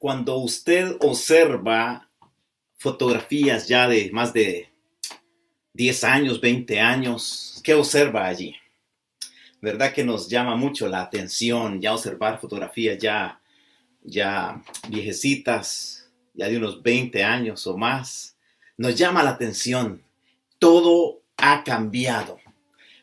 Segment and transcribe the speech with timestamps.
[0.00, 2.08] cuando usted observa
[2.78, 4.70] fotografías ya de más de
[5.74, 8.56] 10 años, 20 años, ¿qué observa allí?
[9.60, 13.42] ¿Verdad que nos llama mucho la atención ya observar fotografías ya,
[14.02, 18.38] ya viejecitas, ya de unos 20 años o más?
[18.78, 20.02] Nos llama la atención.
[20.58, 22.38] Todo ha cambiado.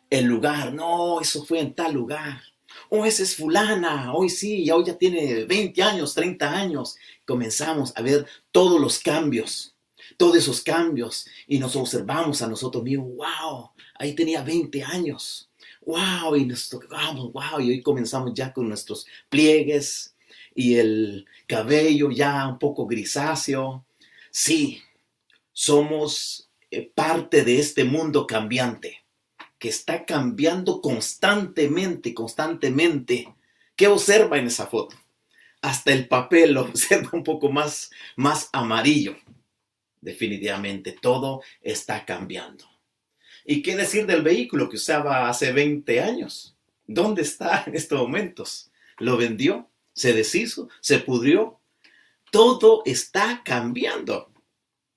[0.10, 2.42] El lugar, no, eso fue en tal lugar
[2.90, 6.98] oh, esa es fulana, hoy sí, hoy ya tiene 20 años, 30 años.
[7.26, 9.76] Comenzamos a ver todos los cambios,
[10.18, 15.50] todos esos cambios, y nos observamos a nosotros mismos, wow, ahí tenía 20 años,
[15.86, 20.16] wow, y nos tocamos, wow, y hoy comenzamos ya con nuestros pliegues
[20.56, 23.86] y el cabello ya un poco grisáceo.
[24.32, 24.82] Sí,
[25.54, 29.07] somos eh, parte de este mundo cambiante
[29.60, 33.34] que está cambiando constantemente, constantemente.
[33.76, 34.96] ¿Qué observa en esa foto?
[35.62, 39.16] Hasta el papel lo observa un poco más, más amarillo.
[40.02, 42.66] Definitivamente todo está cambiando.
[43.46, 46.56] ¿Y qué decir del vehículo que usaba hace 20 años?
[46.86, 48.72] ¿Dónde está en estos momentos?
[49.00, 49.70] ¿Lo vendió?
[49.94, 50.70] ¿Se deshizo?
[50.82, 51.60] ¿Se pudrió?
[52.32, 54.32] Todo está cambiando.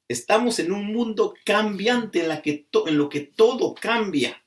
[0.09, 4.40] Estamos en un mundo cambiante en, en lo que todo cambia.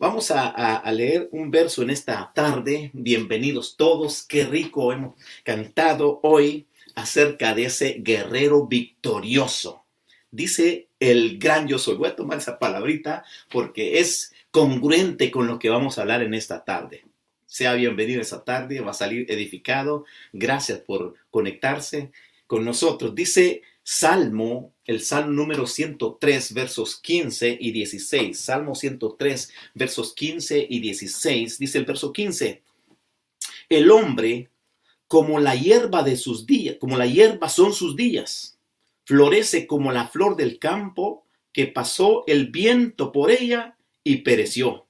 [0.00, 2.92] Vamos a, leer un verso en esta tarde.
[2.92, 4.22] Bienvenidos todos.
[4.22, 9.82] Qué rico hemos cantado hoy acerca de ese guerrero victorioso.
[10.30, 11.96] Dice el gran yo soy.
[11.96, 16.34] Voy a tomar esa palabrita porque es congruente con lo que vamos a hablar en
[16.34, 17.04] esta tarde.
[17.46, 20.04] Sea bienvenido esta tarde, va a salir edificado.
[20.32, 22.12] Gracias por conectarse
[22.46, 23.16] con nosotros.
[23.16, 28.38] Dice Salmo, el Salmo número 103, versos 15 y 16.
[28.38, 31.58] Salmo 103, versos 15 y 16.
[31.58, 32.62] Dice el verso 15.
[33.70, 34.50] El hombre,
[35.06, 38.58] como la hierba de sus días, como la hierba son sus días,
[39.06, 44.86] florece como la flor del campo que pasó el viento por ella y pereció,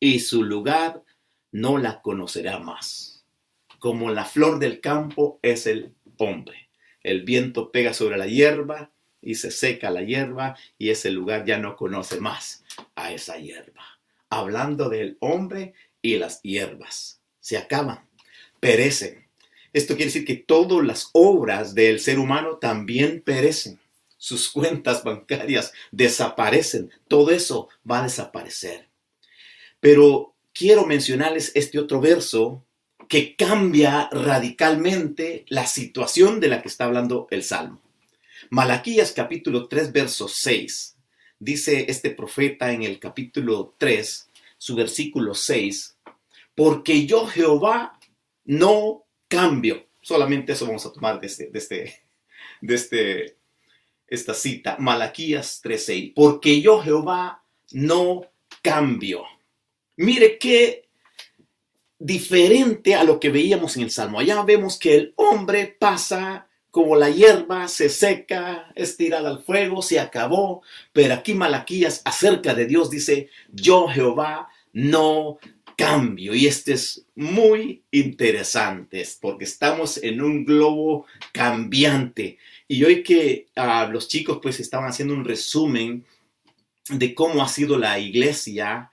[0.00, 1.04] y su lugar
[1.52, 3.24] no la conocerá más.
[3.78, 6.71] Como la flor del campo es el hombre
[7.02, 8.90] el viento pega sobre la hierba
[9.20, 12.64] y se seca la hierba y ese lugar ya no conoce más
[12.94, 14.00] a esa hierba.
[14.28, 18.06] Hablando del hombre y las hierbas, se acaban,
[18.60, 19.26] perecen.
[19.72, 23.78] Esto quiere decir que todas las obras del ser humano también perecen.
[24.18, 26.90] Sus cuentas bancarias desaparecen.
[27.08, 28.88] Todo eso va a desaparecer.
[29.80, 32.64] Pero quiero mencionarles este otro verso
[33.12, 37.82] que cambia radicalmente la situación de la que está hablando el Salmo.
[38.48, 40.96] Malaquías capítulo 3, verso 6.
[41.38, 45.98] Dice este profeta en el capítulo 3, su versículo 6,
[46.54, 48.00] porque yo Jehová
[48.46, 49.88] no cambio.
[50.00, 52.04] Solamente eso vamos a tomar de este, este,
[52.62, 53.36] este,
[54.06, 56.12] esta cita, Malaquías 6.
[56.14, 58.22] porque yo Jehová no
[58.62, 59.24] cambio.
[59.96, 60.88] Mire qué
[62.02, 64.18] diferente a lo que veíamos en el Salmo.
[64.18, 69.82] Allá vemos que el hombre pasa como la hierba, se seca, es tirada al fuego,
[69.82, 70.62] se acabó.
[70.92, 75.38] Pero aquí Malaquías acerca de Dios dice, yo Jehová no
[75.76, 76.34] cambio.
[76.34, 82.38] Y este es muy interesante porque estamos en un globo cambiante.
[82.66, 86.04] Y hoy que ah, los chicos pues estaban haciendo un resumen
[86.88, 88.91] de cómo ha sido la iglesia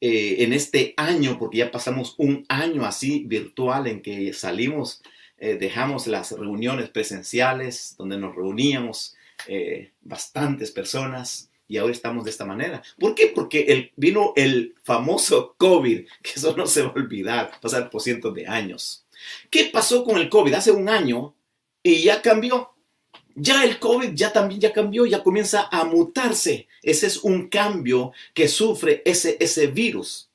[0.00, 5.02] eh, en este año, porque ya pasamos un año así virtual en que salimos,
[5.36, 9.14] eh, dejamos las reuniones presenciales donde nos reuníamos
[9.46, 12.82] eh, bastantes personas y ahora estamos de esta manera.
[12.98, 13.26] ¿Por qué?
[13.34, 18.34] Porque vino el famoso COVID, que eso no se va a olvidar, pasar por cientos
[18.34, 19.04] de años.
[19.50, 20.54] ¿Qué pasó con el COVID?
[20.54, 21.34] Hace un año
[21.82, 22.70] y ya cambió.
[23.34, 26.68] Ya el COVID ya también ya cambió, ya comienza a mutarse.
[26.82, 30.30] Ese es un cambio que sufre ese, ese virus.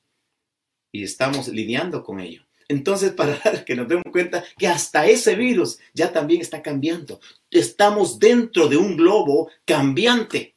[0.92, 2.42] Y estamos lidiando con ello.
[2.68, 7.20] Entonces, para que nos demos cuenta que hasta ese virus ya también está cambiando.
[7.50, 10.54] Estamos dentro de un globo cambiante.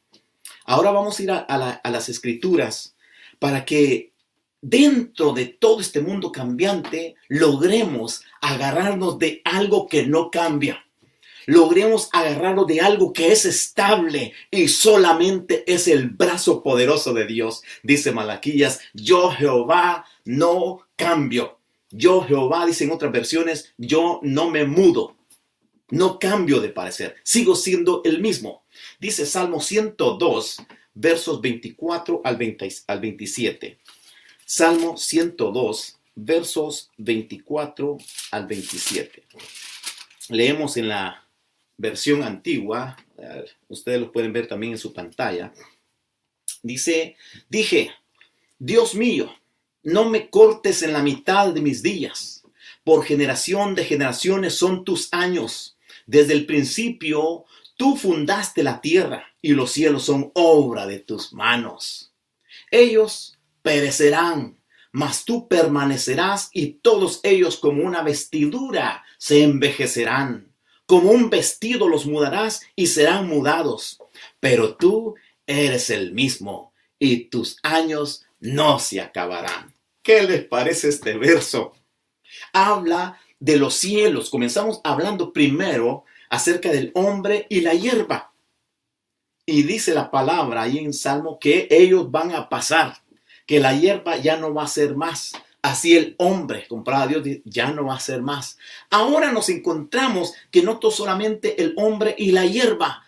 [0.65, 2.95] Ahora vamos a ir a, a las escrituras
[3.39, 4.13] para que
[4.61, 10.85] dentro de todo este mundo cambiante logremos agarrarnos de algo que no cambia
[11.49, 17.63] logremos agarrarlo de algo que es estable y solamente es el brazo poderoso de Dios.
[17.81, 21.57] Dice Malaquías, yo Jehová no cambio.
[21.89, 25.15] Yo Jehová, dice en otras versiones, yo no me mudo.
[25.89, 28.63] No cambio de parecer, sigo siendo el mismo.
[28.99, 30.57] Dice Salmo 102,
[30.93, 33.79] versos 24 al, 20, al 27.
[34.45, 37.97] Salmo 102, versos 24
[38.29, 39.23] al 27.
[40.29, 41.25] leemos en la
[41.79, 42.97] versión antigua,
[43.69, 45.51] ustedes lo pueden ver también en su pantalla,
[46.61, 47.15] dice,
[47.49, 47.91] dije,
[48.59, 49.33] Dios mío,
[49.81, 52.43] no me cortes en la mitad de mis días,
[52.83, 55.77] por generación de generaciones son tus años.
[56.05, 57.45] Desde el principio
[57.77, 62.11] tú fundaste la tierra y los cielos son obra de tus manos.
[62.71, 64.57] Ellos perecerán,
[64.91, 70.48] mas tú permanecerás y todos ellos como una vestidura se envejecerán.
[70.89, 73.99] Como un vestido los mudarás y serán mudados.
[74.39, 75.13] Pero tú
[75.45, 79.71] eres el mismo y tus años no se acabarán.
[80.01, 81.73] ¿Qué les parece este verso?
[82.53, 84.31] Habla de los cielos.
[84.31, 88.33] Comenzamos hablando primero acerca del hombre y la hierba.
[89.45, 92.97] Y dice la palabra ahí en Salmo que ellos van a pasar,
[93.45, 95.33] que la hierba ya no va a ser más.
[95.61, 98.57] Así el hombre comprado a Dios ya no va a ser más.
[98.89, 103.03] Ahora nos encontramos que no solamente el hombre y la hierba,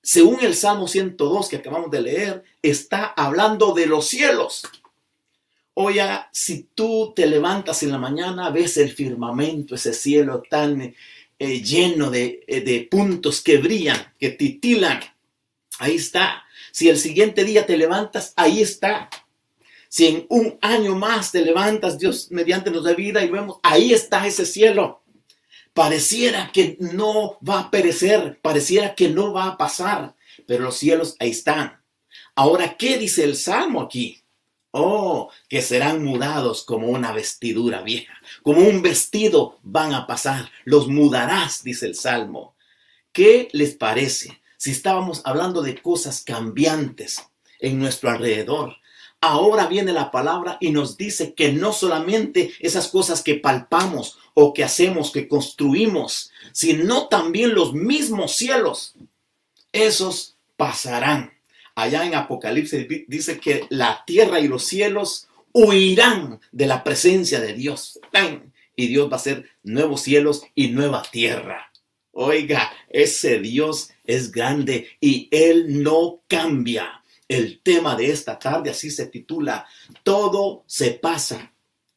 [0.00, 4.62] según el Salmo 102 que acabamos de leer, está hablando de los cielos.
[5.74, 11.60] Oiga, si tú te levantas en la mañana, ves el firmamento, ese cielo tan eh,
[11.62, 15.00] lleno de, eh, de puntos que brillan, que titilan,
[15.78, 16.44] ahí está.
[16.72, 19.10] Si el siguiente día te levantas, ahí está.
[19.88, 23.92] Si en un año más te levantas, Dios mediante nos da vida y vemos, ahí
[23.92, 25.02] está ese cielo.
[25.72, 30.14] Pareciera que no va a perecer, pareciera que no va a pasar,
[30.46, 31.80] pero los cielos ahí están.
[32.34, 34.22] Ahora, ¿qué dice el Salmo aquí?
[34.70, 38.12] Oh, que serán mudados como una vestidura vieja,
[38.42, 42.54] como un vestido van a pasar, los mudarás, dice el Salmo.
[43.12, 47.24] ¿Qué les parece si estábamos hablando de cosas cambiantes
[47.58, 48.76] en nuestro alrededor?
[49.20, 54.54] Ahora viene la palabra y nos dice que no solamente esas cosas que palpamos o
[54.54, 58.94] que hacemos, que construimos, sino también los mismos cielos,
[59.72, 61.32] esos pasarán
[61.78, 67.54] allá en Apocalipsis dice que la tierra y los cielos huirán de la presencia de
[67.54, 68.00] Dios.
[68.74, 71.70] Y Dios va a hacer nuevos cielos y nueva tierra.
[72.10, 76.97] Oiga, ese Dios es grande y Él no cambia.
[77.28, 79.66] El tema de esta tarde así se titula,
[80.02, 81.52] Todo se pasa,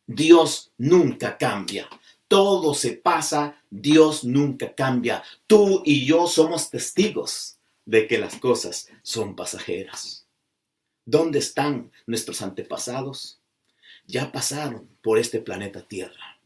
[0.06, 1.89] Dios nunca cambia.
[2.28, 5.24] Todo se pasa, Dios nunca cambia.
[5.48, 10.25] Tú y yo somos testigos de que las cosas son pasajeras.
[11.06, 13.42] ¿Dónde están nuestros antepasados?
[14.06, 16.39] Ya pasaron por este planeta Tierra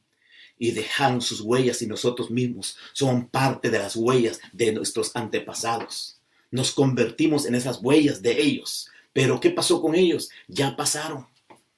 [0.57, 6.14] y dejaron sus huellas y nosotros mismos somos parte de las huellas de nuestros antepasados.
[6.51, 8.89] Nos convertimos en esas huellas de ellos.
[9.13, 10.29] Pero ¿qué pasó con ellos?
[10.47, 11.27] Ya pasaron.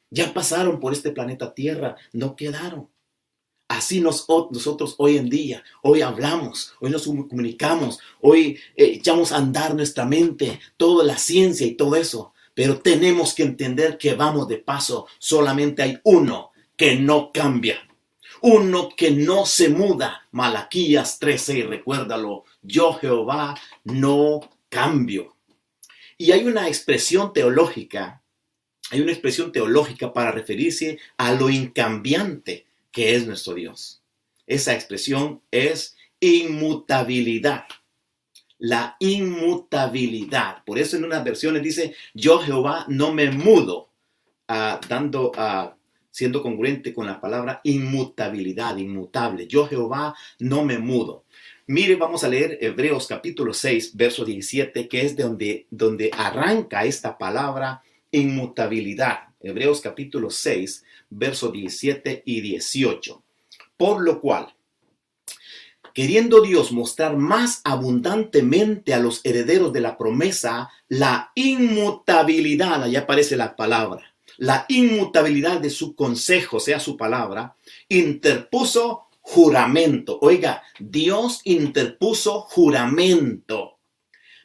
[0.09, 1.95] Ya pasaron por este planeta Tierra.
[2.13, 2.89] No quedaron.
[3.67, 9.75] Así nosotros hoy en día, hoy hablamos, hoy nos comunicamos, hoy eh, echamos a andar
[9.75, 12.33] nuestra mente, toda la ciencia y todo eso.
[12.53, 15.05] Pero tenemos que entender que vamos de paso.
[15.19, 17.77] Solamente hay uno que no cambia.
[18.41, 20.27] Uno que no se muda.
[20.31, 25.37] Malaquías 13, y recuérdalo, yo Jehová no cambio.
[26.17, 28.23] Y hay una expresión teológica,
[28.91, 34.01] hay una expresión teológica para referirse a lo incambiante que es nuestro Dios.
[34.47, 37.65] Esa expresión es inmutabilidad.
[38.57, 40.63] La inmutabilidad.
[40.65, 43.91] Por eso en unas versiones dice, yo Jehová no me mudo,
[44.47, 45.77] ah, dando, uh,
[46.09, 49.45] siendo congruente con la palabra inmutabilidad, inmutable.
[49.45, 51.25] Yo Jehová no me mudo.
[51.69, 56.85] Mire, vamos a leer Hebreos capítulo 6, verso 17, que es de donde, donde arranca
[56.85, 59.35] esta palabra inmutabilidad.
[59.41, 63.21] Hebreos capítulo 6, versos 17 y 18.
[63.75, 64.55] Por lo cual,
[65.93, 73.35] queriendo Dios mostrar más abundantemente a los herederos de la promesa la inmutabilidad, allá aparece
[73.35, 77.57] la palabra, la inmutabilidad de su consejo, sea su palabra,
[77.89, 80.19] interpuso juramento.
[80.21, 83.79] Oiga, Dios interpuso juramento.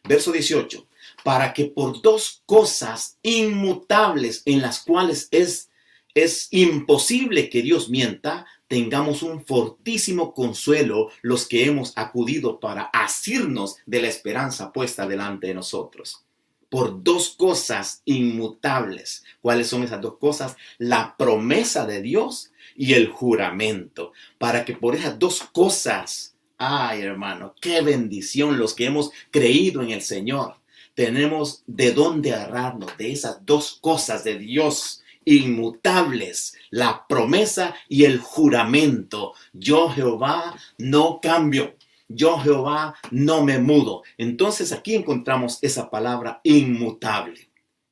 [0.05, 0.89] Verso 18
[1.23, 5.71] para que por dos cosas inmutables en las cuales es,
[6.15, 13.77] es imposible que Dios mienta, tengamos un fortísimo consuelo los que hemos acudido para asirnos
[13.87, 16.25] de la esperanza puesta delante de nosotros.
[16.73, 19.23] Por dos cosas inmutables.
[19.43, 20.57] ¿Cuáles son esas dos cosas?
[20.79, 24.13] La promesa de Dios y el juramento.
[24.39, 29.91] Para que por esas dos cosas, ay hermano, qué bendición los que hemos creído en
[29.91, 30.63] el Señor
[30.95, 38.19] tenemos de dónde agarrarnos de esas dos cosas de Dios inmutables, la promesa y el
[38.19, 39.35] juramento.
[39.53, 41.77] Yo Jehová no cambio.
[42.15, 44.03] Yo Jehová no me mudo.
[44.19, 47.49] Entonces aquí encontramos esa palabra inmutable.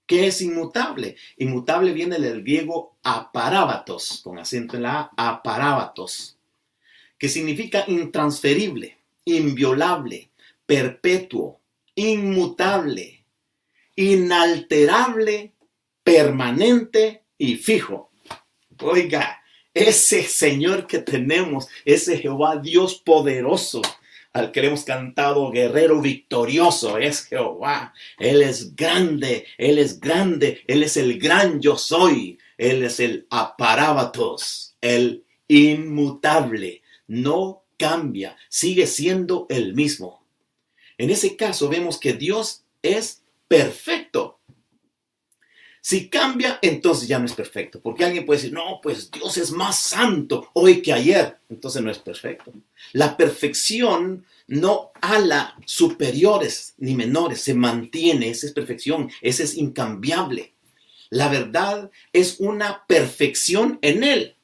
[0.07, 1.17] ¿Qué es inmutable?
[1.37, 6.37] Inmutable viene del griego aparábatos, con acento en la A, aparábatos,
[7.17, 10.31] que significa intransferible, inviolable,
[10.67, 11.61] perpetuo,
[11.95, 13.25] inmutable,
[13.95, 15.53] inalterable,
[16.03, 18.11] permanente y fijo.
[18.83, 19.41] Oiga,
[19.75, 23.81] ese Señor que tenemos, ese Jehová Dios poderoso,
[24.33, 27.93] al que hemos cantado guerrero victorioso, es Jehová.
[28.19, 33.27] Él es grande, Él es grande, Él es el gran yo soy, Él es el
[33.31, 40.25] aparábatos, el inmutable, no cambia, sigue siendo el mismo.
[40.99, 44.39] En ese caso vemos que Dios es perfecto.
[45.83, 47.81] Si cambia, entonces ya no es perfecto.
[47.81, 51.39] Porque alguien puede decir, no, pues Dios es más santo hoy que ayer.
[51.49, 52.53] Entonces no es perfecto.
[52.93, 60.55] La perfección no ala superiores ni menores, se mantiene, esa es perfección, esa es incambiable.
[61.09, 64.37] La verdad es una perfección en Él.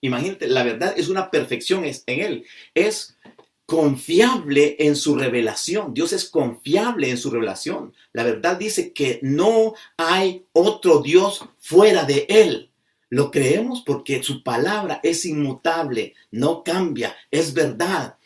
[0.00, 2.44] Imagínate, la verdad es una perfección en Él.
[2.74, 3.17] Es
[3.68, 5.92] confiable en su revelación.
[5.92, 7.92] Dios es confiable en su revelación.
[8.14, 12.70] La verdad dice que no hay otro Dios fuera de Él.
[13.10, 18.16] Lo creemos porque su palabra es inmutable, no cambia, es verdad.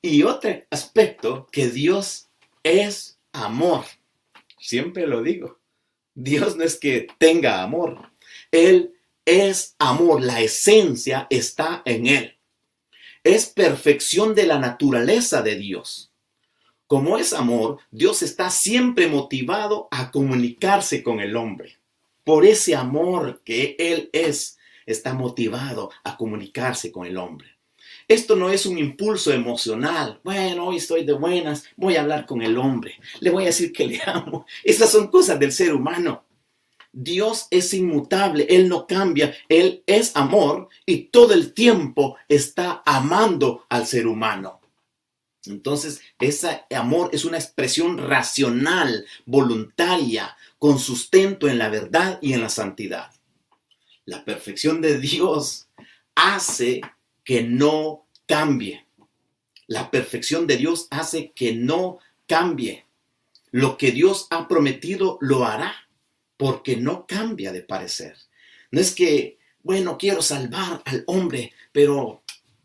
[0.00, 2.30] Y otro aspecto, que Dios
[2.62, 3.84] es amor.
[4.58, 5.58] Siempre lo digo.
[6.14, 8.10] Dios no es que tenga amor.
[8.50, 8.94] Él
[9.26, 10.22] es amor.
[10.22, 12.37] La esencia está en Él
[13.24, 16.12] es perfección de la naturaleza de Dios.
[16.86, 21.78] Como es amor, Dios está siempre motivado a comunicarse con el hombre.
[22.24, 27.58] Por ese amor que Él es, está motivado a comunicarse con el hombre.
[28.08, 30.18] Esto no es un impulso emocional.
[30.24, 33.70] Bueno, hoy estoy de buenas, voy a hablar con el hombre, le voy a decir
[33.70, 34.46] que le amo.
[34.64, 36.24] Esas son cosas del ser humano.
[37.00, 43.66] Dios es inmutable, Él no cambia, Él es amor y todo el tiempo está amando
[43.68, 44.60] al ser humano.
[45.46, 52.40] Entonces, ese amor es una expresión racional, voluntaria, con sustento en la verdad y en
[52.40, 53.12] la santidad.
[54.04, 55.68] La perfección de Dios
[56.16, 56.80] hace
[57.22, 58.88] que no cambie.
[59.68, 62.86] La perfección de Dios hace que no cambie.
[63.52, 65.87] Lo que Dios ha prometido lo hará
[66.38, 68.16] porque no cambia de parecer.
[68.70, 72.22] No es que, bueno, quiero salvar al hombre, pero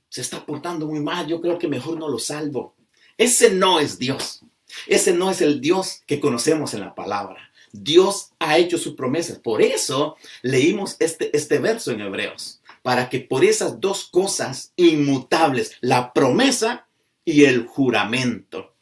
[0.08, 2.76] se está portando muy mal, yo creo que mejor no lo salvo.
[3.18, 4.42] Ese no es Dios.
[4.88, 7.52] Ese no es el Dios que conocemos en la palabra.
[7.72, 9.40] Dios ha hecho sus promesas.
[9.40, 15.78] Por eso leímos este, este verso en Hebreos, para que por esas dos cosas inmutables,
[15.82, 16.88] la promesa
[17.26, 18.73] y el juramento,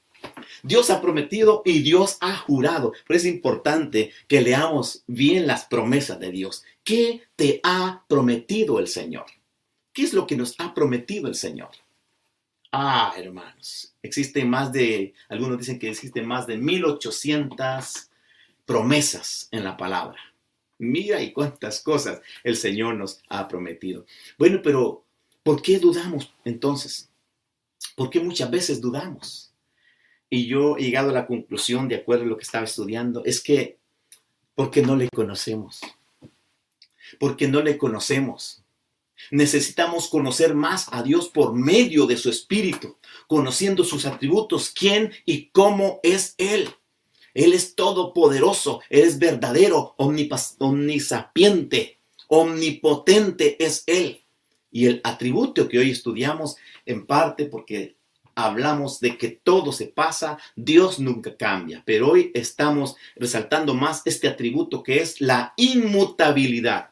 [0.64, 2.94] Dios ha prometido y Dios ha jurado.
[3.08, 6.64] Pero es importante que leamos bien las promesas de Dios.
[6.84, 9.26] ¿Qué te ha prometido el Señor?
[9.94, 11.72] ¿Qué es lo que nos ha prometido el Señor?
[12.72, 18.10] Ah, hermanos, existen más de, algunos dicen que existen más de 1800
[18.66, 20.18] promesas en la palabra.
[20.78, 24.06] Mira y cuántas cosas el Señor nos ha prometido.
[24.38, 25.04] Bueno, pero
[25.44, 27.10] ¿por qué dudamos entonces?
[27.96, 29.51] ¿Por qué muchas veces dudamos?
[30.34, 33.42] Y yo he llegado a la conclusión, de acuerdo a lo que estaba estudiando, es
[33.42, 33.78] que
[34.56, 35.82] porque no le conocemos.
[37.20, 38.64] Porque no le conocemos.
[39.30, 42.96] Necesitamos conocer más a Dios por medio de su Espíritu,
[43.28, 46.70] conociendo sus atributos, quién y cómo es Él.
[47.34, 54.24] Él es todopoderoso, Él es verdadero, omnisapiente, omnipotente es Él.
[54.72, 57.98] Y el atributo que hoy estudiamos, en parte porque
[58.46, 64.28] hablamos de que todo se pasa, Dios nunca cambia, pero hoy estamos resaltando más este
[64.28, 66.92] atributo que es la inmutabilidad.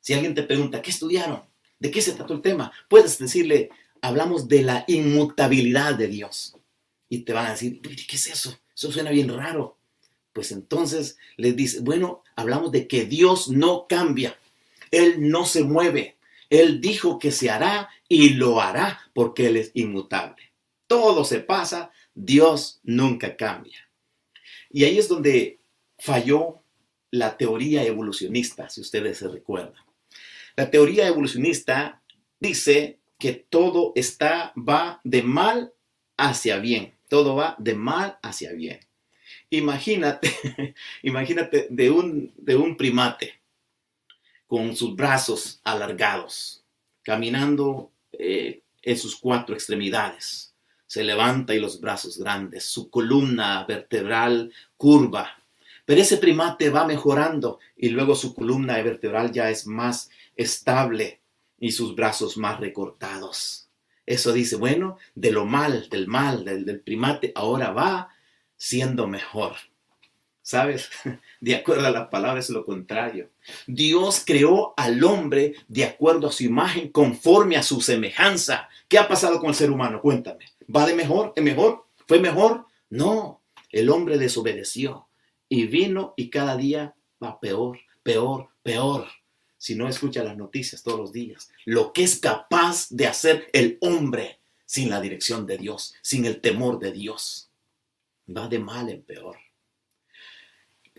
[0.00, 1.42] Si alguien te pregunta, ¿qué estudiaron?
[1.78, 2.72] ¿De qué se trató el tema?
[2.88, 3.70] Puedes decirle,
[4.00, 6.56] hablamos de la inmutabilidad de Dios.
[7.08, 8.58] Y te van a decir, ¿qué es eso?
[8.74, 9.78] Eso suena bien raro.
[10.32, 14.38] Pues entonces les dice, bueno, hablamos de que Dios no cambia.
[14.90, 16.16] Él no se mueve.
[16.50, 20.52] Él dijo que se hará y lo hará porque Él es inmutable.
[20.86, 23.88] Todo se pasa, Dios nunca cambia.
[24.70, 25.60] Y ahí es donde
[25.98, 26.62] falló
[27.10, 29.82] la teoría evolucionista, si ustedes se recuerdan.
[30.56, 32.02] La teoría evolucionista
[32.40, 35.72] dice que todo está, va de mal
[36.16, 36.94] hacia bien.
[37.08, 38.80] Todo va de mal hacia bien.
[39.50, 40.34] Imagínate,
[41.02, 43.40] imagínate de un, de un primate
[44.46, 46.64] con sus brazos alargados,
[47.02, 50.54] caminando eh, en sus cuatro extremidades,
[50.86, 55.42] se levanta y los brazos grandes, su columna vertebral curva.
[55.84, 61.20] Pero ese primate va mejorando y luego su columna vertebral ya es más estable
[61.58, 63.68] y sus brazos más recortados.
[64.06, 68.08] Eso dice, bueno, de lo mal, del mal, del, del primate, ahora va
[68.56, 69.56] siendo mejor.
[70.48, 70.88] ¿Sabes?
[71.42, 73.28] De acuerdo a la palabra es lo contrario.
[73.66, 78.66] Dios creó al hombre de acuerdo a su imagen, conforme a su semejanza.
[78.88, 80.00] ¿Qué ha pasado con el ser humano?
[80.00, 80.46] Cuéntame.
[80.74, 81.34] ¿Va de mejor?
[81.36, 81.84] ¿Es mejor?
[82.06, 82.64] ¿Fue mejor?
[82.88, 83.42] No.
[83.70, 85.08] El hombre desobedeció
[85.50, 89.06] y vino y cada día va peor, peor, peor.
[89.58, 93.76] Si no escucha las noticias todos los días, lo que es capaz de hacer el
[93.82, 97.50] hombre sin la dirección de Dios, sin el temor de Dios,
[98.34, 99.36] va de mal en peor.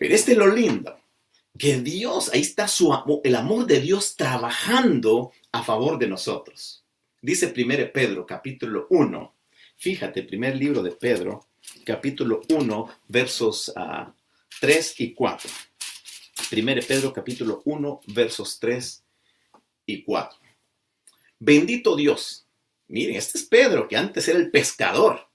[0.00, 0.98] Pero este es lo lindo,
[1.58, 2.90] que Dios, ahí está su
[3.22, 6.86] el amor de Dios trabajando a favor de nosotros.
[7.20, 9.34] Dice 1 Pedro capítulo 1,
[9.76, 11.48] fíjate, primer libro de Pedro,
[11.84, 15.50] capítulo 1, versos 3 ah, y 4.
[16.50, 19.04] 1 Pedro capítulo 1, versos 3
[19.84, 20.38] y 4.
[21.40, 22.46] Bendito Dios.
[22.88, 25.28] Miren, este es Pedro, que antes era el pescador.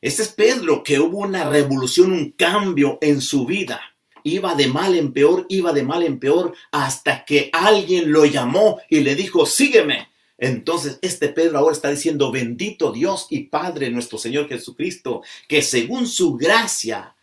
[0.00, 3.92] Este es Pedro, que hubo una revolución, un cambio en su vida
[4.26, 8.80] iba de mal en peor, iba de mal en peor, hasta que alguien lo llamó
[8.90, 10.08] y le dijo, sígueme.
[10.36, 16.06] Entonces, este Pedro ahora está diciendo, bendito Dios y Padre nuestro Señor Jesucristo, que según
[16.06, 17.14] su gracia,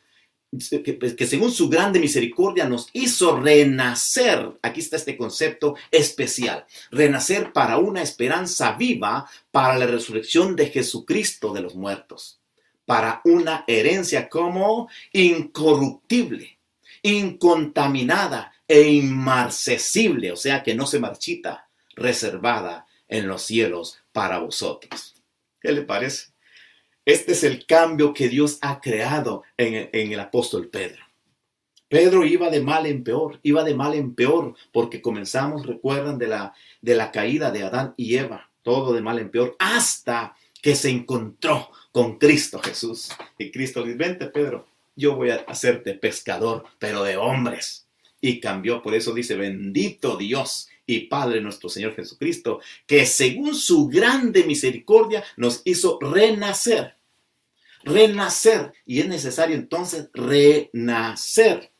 [0.83, 7.77] que, según su grande misericordia nos hizo renacer, aquí está este concepto especial, renacer para
[7.77, 12.39] una esperanza viva, para la resurrección de Jesucristo de los muertos,
[12.85, 16.52] para una herencia como incorruptible
[17.03, 25.21] incontaminada e inmarcesible, o sea que no se marchita, reservada en los cielos para vosotros.
[25.61, 26.33] ¿Qué le parece?
[27.05, 31.03] Este es el cambio que Dios ha creado en, el apóstol Pedro.
[31.89, 36.27] Pedro iba de mal en peor, iba de mal en peor, porque comenzamos, recuerdan, de
[36.27, 40.75] la, de la caída de Adán y Eva, todo de mal en peor, hasta que
[40.75, 43.09] se encontró con Cristo Jesús.
[43.37, 47.87] Y Cristo dice, vente Pedro, yo voy a hacerte pescador, pero de hombres.
[48.21, 53.87] Y cambió, por eso dice, bendito Dios y Padre nuestro Señor Jesucristo, que según su
[53.87, 56.95] grande misericordia nos hizo renacer.
[57.83, 58.73] Renacer.
[58.85, 61.71] Y es necesario entonces renacer.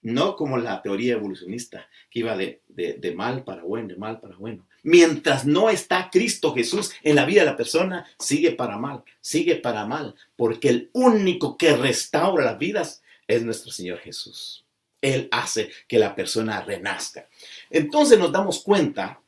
[0.00, 4.36] No como la teoría evolucionista, que iba de, de mal para bueno, de mal para
[4.36, 4.67] bueno.
[4.82, 9.56] Mientras no está Cristo Jesús en la vida de la persona, sigue para mal, sigue
[9.56, 14.64] para mal, porque el único que restaura las vidas es nuestro Señor Jesús.
[15.00, 17.28] Él hace que la persona renazca.
[17.70, 19.20] Entonces nos damos cuenta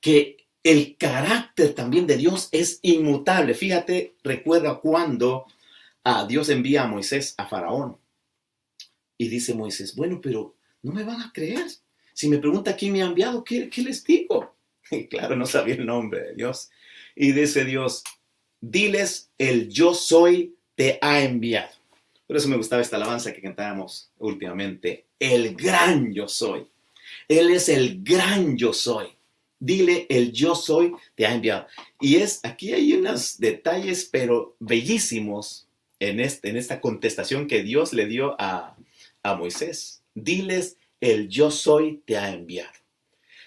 [0.00, 3.54] que el carácter también de Dios es inmutable.
[3.54, 5.46] Fíjate, recuerda cuando
[6.04, 7.98] a ah, Dios envía a Moisés a Faraón.
[9.18, 11.66] Y dice Moisés, bueno, pero no me van a creer.
[12.12, 14.51] Si me pregunta quién me ha enviado, ¿qué, les digo?
[15.10, 16.70] Claro, no sabía el nombre de Dios.
[17.14, 18.04] Y dice Dios,
[18.60, 21.70] diles el yo soy te ha enviado.
[22.26, 25.06] Por eso me gustaba esta alabanza que cantábamos últimamente.
[25.18, 26.66] El gran yo soy.
[27.28, 29.08] Él es el gran yo soy.
[29.58, 31.66] Dile el yo soy te ha enviado.
[32.00, 35.68] Y es, aquí hay unos detalles, pero bellísimos
[36.00, 38.76] en, este, en esta contestación que Dios le dio a,
[39.22, 40.02] a Moisés.
[40.14, 42.81] Diles el yo soy te ha enviado.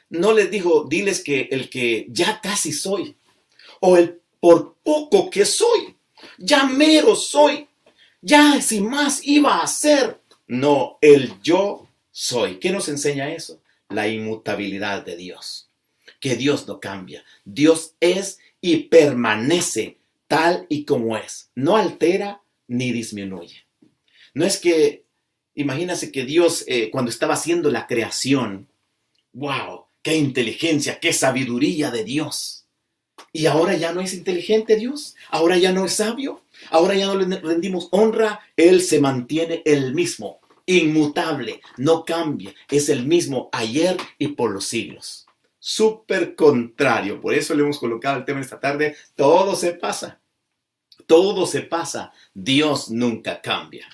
[0.09, 3.15] No les dijo, diles que el que ya casi soy,
[3.79, 5.95] o el por poco que soy,
[6.37, 7.67] ya mero soy,
[8.21, 10.19] ya sin más iba a ser.
[10.47, 12.59] No, el yo soy.
[12.59, 13.59] ¿Qué nos enseña eso?
[13.89, 15.69] La inmutabilidad de Dios.
[16.19, 17.23] Que Dios no cambia.
[17.43, 21.49] Dios es y permanece tal y como es.
[21.55, 23.65] No altera ni disminuye.
[24.33, 25.05] No es que
[25.55, 28.67] Imagínase que Dios, eh, cuando estaba haciendo la creación,
[29.31, 32.67] wow, qué inteligencia, qué sabiduría de Dios.
[33.33, 37.15] Y ahora ya no es inteligente Dios, ahora ya no es sabio, ahora ya no
[37.15, 43.97] le rendimos honra, Él se mantiene el mismo, inmutable, no cambia, es el mismo ayer
[44.19, 45.25] y por los siglos.
[45.57, 50.21] Súper contrario, por eso le hemos colocado el tema esta tarde, todo se pasa,
[51.07, 53.87] todo se pasa, Dios nunca cambia.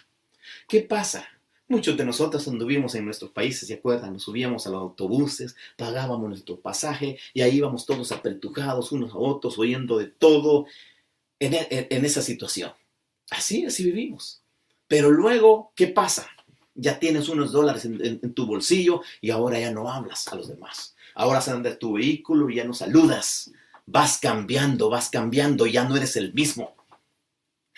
[0.68, 1.31] ¿Qué pasa?
[1.72, 4.12] Muchos de nosotros anduvimos en nuestros países, ¿se acuerdan?
[4.12, 9.18] Nos subíamos a los autobuses, pagábamos nuestro pasaje y ahí íbamos todos apertujados unos a
[9.18, 10.66] otros, oyendo de todo
[11.40, 12.74] en, e, esa situación.
[13.30, 14.42] Así, así vivimos.
[14.90, 16.30] Pero luego, ¿qué pasa?
[16.76, 20.98] Ya tienes unos dólares en, tu bolsillo y ahora ya no hablas a los demás.
[21.16, 23.50] Ahora se anda tu vehículo y ya no saludas
[23.86, 26.76] vas cambiando, vas cambiando, ya no eres el mismo.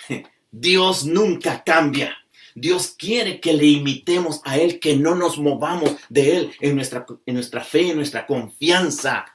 [0.51, 2.22] Dios nunca cambia.
[2.55, 7.05] Dios quiere que le imitemos a Él, que no nos movamos de Él en nuestra,
[7.25, 9.25] en nuestra fe, en nuestra confianza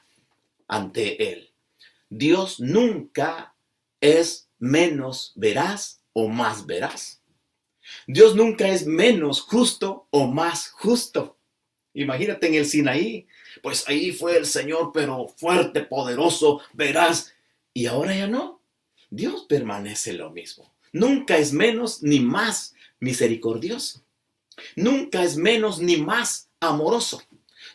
[0.67, 1.49] ante Él.
[2.09, 3.55] Dios nunca
[4.01, 7.21] es menos veraz o más veraz.
[8.07, 11.37] Dios nunca es menos justo o más justo.
[11.93, 13.27] Imagínate en el Sinaí,
[13.61, 17.33] pues ahí fue el Señor, pero fuerte, poderoso, veraz,
[17.73, 18.61] y ahora ya no.
[19.09, 20.71] Dios permanece lo mismo.
[20.91, 24.03] Nunca es menos ni más misericordioso.
[24.75, 27.21] Nunca es menos ni más amoroso.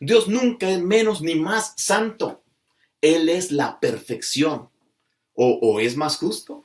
[0.01, 2.43] Dios nunca es menos ni más santo.
[3.01, 4.69] Él es la perfección.
[5.37, 6.65] ¿O, es más justo?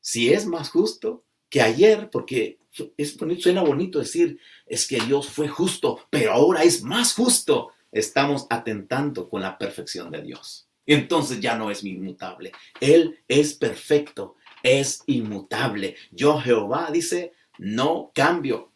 [0.00, 2.58] Si es más justo que ayer, porque
[2.96, 7.72] es, suena bonito decir, es que Dios fue justo, pero ahora es más justo.
[7.90, 10.68] Estamos atentando con la perfección de Dios.
[10.84, 12.52] Entonces ya no es inmutable.
[12.80, 14.36] Él es perfecto
[14.68, 15.96] es inmutable.
[16.10, 18.70] Yo Jehová dice, no cambio.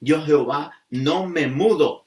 [0.00, 2.04] Yo Jehová no me mudo.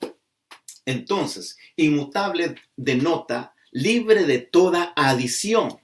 [0.86, 5.80] Entonces, inmutable denota libre de toda adición.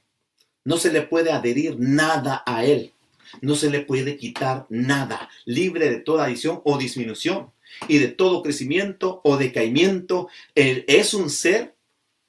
[0.63, 2.93] No se le puede adherir nada a él.
[3.41, 5.29] No se le puede quitar nada.
[5.45, 7.51] Libre de toda adición o disminución
[7.87, 10.29] y de todo crecimiento o decaimiento.
[10.55, 11.75] Él es un ser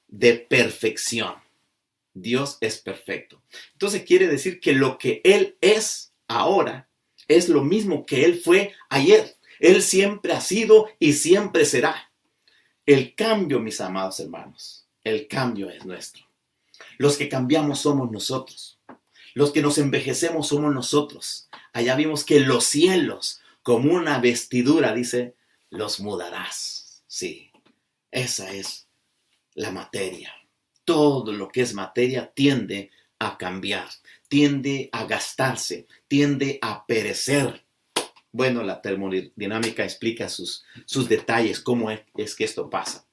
[0.07, 1.35] de perfección.
[2.13, 3.41] Dios es perfecto.
[3.73, 6.89] Entonces quiere decir que lo que Él es ahora
[7.27, 9.37] es lo mismo que Él fue ayer.
[9.59, 12.11] Él siempre ha sido y siempre será.
[12.85, 16.25] El cambio, mis amados hermanos, el cambio es nuestro.
[16.97, 18.79] Los que cambiamos somos nosotros.
[19.33, 21.49] Los que nos envejecemos somos nosotros.
[21.71, 25.35] Allá vimos que los cielos, como una vestidura, dice,
[25.69, 27.03] los mudarás.
[27.05, 27.51] Sí,
[28.11, 28.87] esa es
[29.53, 30.38] la materia
[30.89, 33.87] todo lo que es materia tiende a cambiar,
[34.27, 37.63] tiende a gastarse, tiende a perecer.
[38.31, 43.05] Bueno, la termodinámica explica sus, sus detalles, cómo es, es que esto pasa.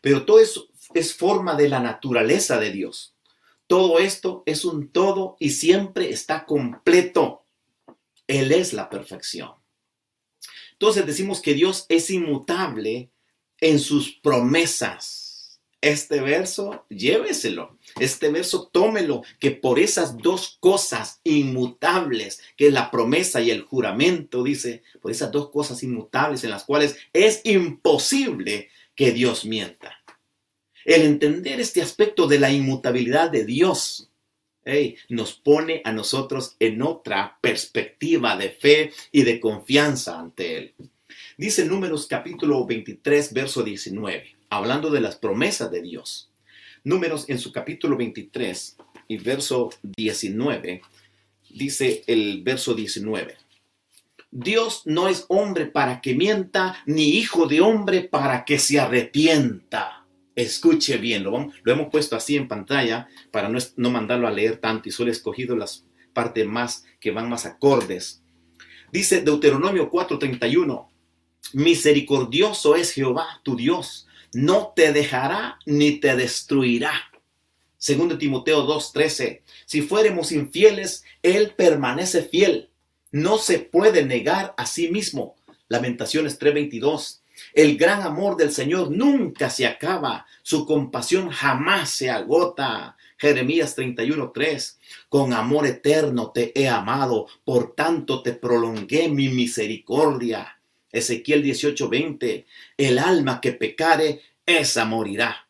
[0.00, 3.14] Pero todo eso es forma de la naturaleza de Dios.
[3.68, 7.44] Todo esto es un todo y siempre está completo.
[8.26, 9.52] Él es la perfección.
[10.72, 13.12] Entonces decimos que Dios es inmutable
[13.60, 15.21] en sus promesas
[15.82, 17.76] este verso, lléveselo.
[17.98, 23.62] Este verso, tómelo, que por esas dos cosas inmutables, que es la promesa y el
[23.62, 29.98] juramento, dice, por esas dos cosas inmutables en las cuales es imposible que Dios mienta.
[30.84, 34.08] El entender este aspecto de la inmutabilidad de Dios
[35.08, 40.74] nos pone a nosotros en otra perspectiva de fe y de confianza ante Él.
[41.36, 46.30] Dice Números capítulo 23, verso 19 hablando de las promesas de Dios.
[46.84, 48.76] Números en su capítulo 23
[49.08, 50.82] y verso 19,
[51.48, 53.38] dice el verso 19.
[54.30, 60.04] Dios no es hombre para que mienta, ni hijo de hombre para que se arrepienta.
[60.36, 64.88] Escuche bien, lo, hemos puesto así en pantalla para no, no mandarlo a leer tanto
[64.88, 68.22] y solo he escogido las partes más que van más acordes.
[68.92, 70.88] Dice Deuteronomio 4:31,
[71.54, 76.92] misericordioso es Jehová tu Dios, no te dejará ni te destruirá.
[77.78, 82.70] Segundo Timoteo 2:13, si fuéramos infieles, Él permanece fiel.
[83.10, 85.34] No se puede negar a sí mismo.
[85.68, 87.22] Lamentaciones 3:22.
[87.54, 92.96] El gran amor del Señor nunca se acaba, su compasión jamás se agota.
[93.18, 94.78] Jeremías 31:3.
[95.08, 100.61] Con amor eterno te he amado, por tanto te prolongué mi misericordia.
[100.92, 105.48] Ezequiel 18:20, el alma que pecare, esa morirá.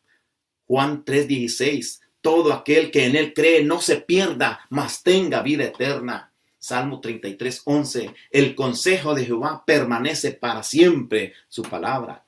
[0.65, 6.31] Juan 3:16, todo aquel que en él cree no se pierda, mas tenga vida eterna.
[6.57, 12.23] Salmo 33:11, el consejo de Jehová permanece para siempre, su palabra.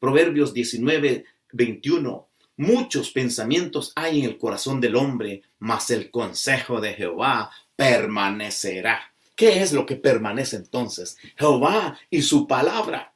[0.00, 2.26] Proverbios 19:21,
[2.56, 9.12] muchos pensamientos hay en el corazón del hombre, mas el consejo de Jehová permanecerá.
[9.36, 11.18] ¿Qué es lo que permanece entonces?
[11.36, 13.14] Jehová y su palabra.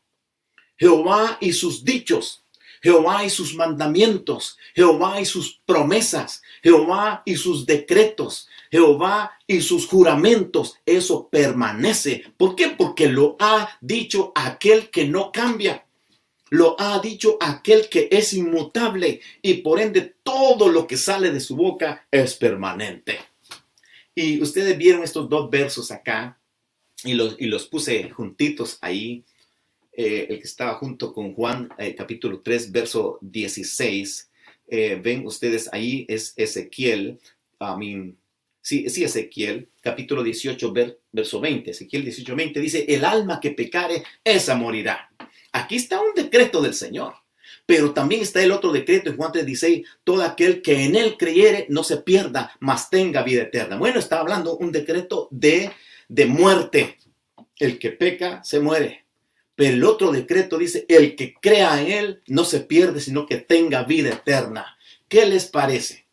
[0.76, 2.44] Jehová y sus dichos.
[2.82, 4.58] Jehová y sus mandamientos.
[4.74, 6.42] Jehová y sus promesas.
[6.62, 8.48] Jehová y sus decretos.
[8.70, 10.76] Jehová y sus juramentos.
[10.84, 12.24] Eso permanece.
[12.36, 12.68] ¿Por qué?
[12.68, 15.86] Porque lo ha dicho aquel que no cambia.
[16.50, 21.40] Lo ha dicho aquel que es inmutable y por ende todo lo que sale de
[21.40, 23.29] su boca es permanente.
[24.20, 26.38] Y ustedes vieron estos dos versos acá
[27.04, 29.24] y los, y los puse juntitos ahí.
[29.92, 34.30] Eh, el que estaba junto con Juan, eh, capítulo 3, verso 16.
[34.68, 37.18] eh, ven ustedes ahí, es Ezequiel,
[37.58, 38.14] a mí,
[38.60, 40.72] sí, sí, Ezequiel, capítulo 18,
[41.10, 41.70] verso 20.
[41.70, 45.10] Ezequiel 18, 20 dice, el alma que pecare, esa morirá.
[45.52, 47.14] Aquí está un decreto del Señor.
[47.70, 51.66] Pero también está el otro decreto en Juan 3:16, todo aquel que en él creyere
[51.68, 53.76] no se pierda, mas tenga vida eterna.
[53.76, 55.70] Bueno, está hablando un decreto de,
[56.08, 56.98] de muerte.
[57.60, 59.04] El que peca se muere.
[59.54, 63.36] Pero el otro decreto dice, el que crea en él no se pierde, sino que
[63.36, 64.76] tenga vida eterna.
[65.06, 66.08] ¿Qué les parece?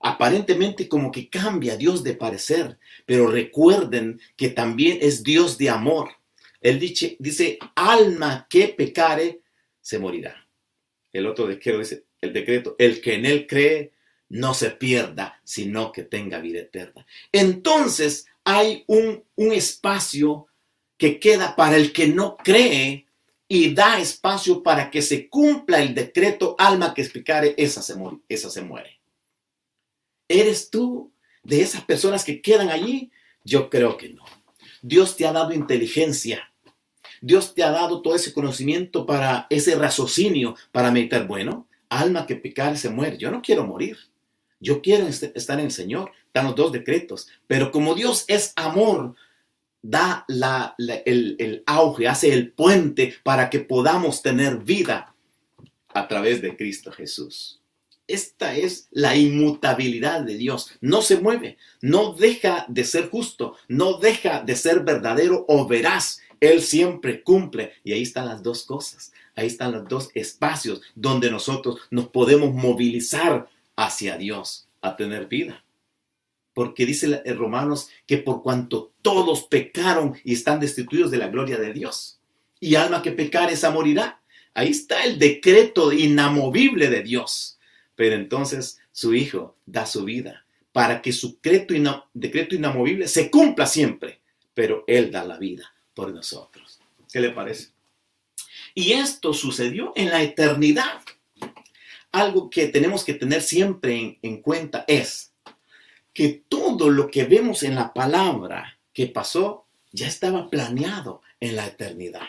[0.00, 6.08] Aparentemente como que cambia Dios de parecer, pero recuerden que también es Dios de amor.
[6.60, 9.40] Él dice, dice alma que pecare,
[9.80, 10.39] se morirá.
[11.12, 13.92] El otro decreto dice, el decreto, el que en él cree,
[14.28, 17.06] no se pierda, sino que tenga vida eterna.
[17.32, 20.46] Entonces hay un, un espacio
[20.96, 23.06] que queda para el que no cree
[23.48, 28.18] y da espacio para que se cumpla el decreto, alma que explicare, esa se, muere,
[28.28, 29.00] esa se muere.
[30.28, 33.10] ¿Eres tú de esas personas que quedan allí?
[33.42, 34.24] Yo creo que no.
[34.82, 36.49] Dios te ha dado inteligencia,
[37.20, 42.36] Dios te ha dado todo ese conocimiento para ese raciocinio, para meditar, bueno, alma que
[42.36, 43.18] pecar se muere.
[43.18, 43.98] Yo no quiero morir.
[44.58, 46.12] Yo quiero estar en el Señor.
[46.32, 47.28] Dan los dos decretos.
[47.46, 49.14] Pero como Dios es amor,
[49.82, 50.24] da
[50.78, 55.14] el, el auge, hace el puente para que podamos tener vida
[55.88, 57.60] a través de Cristo Jesús.
[58.06, 60.72] Esta es la inmutabilidad de Dios.
[60.80, 66.20] No se mueve, no deja de ser justo, no deja de ser verdadero o veraz
[66.40, 67.74] él siempre cumple.
[67.84, 69.12] Y ahí están las dos cosas.
[69.36, 75.64] Ahí están los dos espacios donde nosotros nos podemos movilizar hacia Dios a tener vida.
[76.54, 81.58] Porque dice en Romanos que por cuanto todos pecaron y están destituidos de la gloria
[81.58, 82.18] de Dios.
[82.58, 84.20] Y alma que pecar, esa morirá.
[84.52, 87.58] Ahí está el decreto inamovible de Dios.
[87.94, 94.20] Pero entonces su Hijo da su vida para que su decreto inamovible se cumpla siempre.
[94.54, 95.72] Pero Él da la vida
[96.08, 96.80] nosotros.
[97.12, 97.70] ¿Qué le parece?
[98.74, 101.02] Y esto sucedió en la eternidad.
[102.12, 105.32] Algo que tenemos que tener siempre en, cuenta es
[106.12, 111.66] que todo lo que vemos en la palabra que pasó ya estaba planeado en la
[111.66, 112.26] eternidad.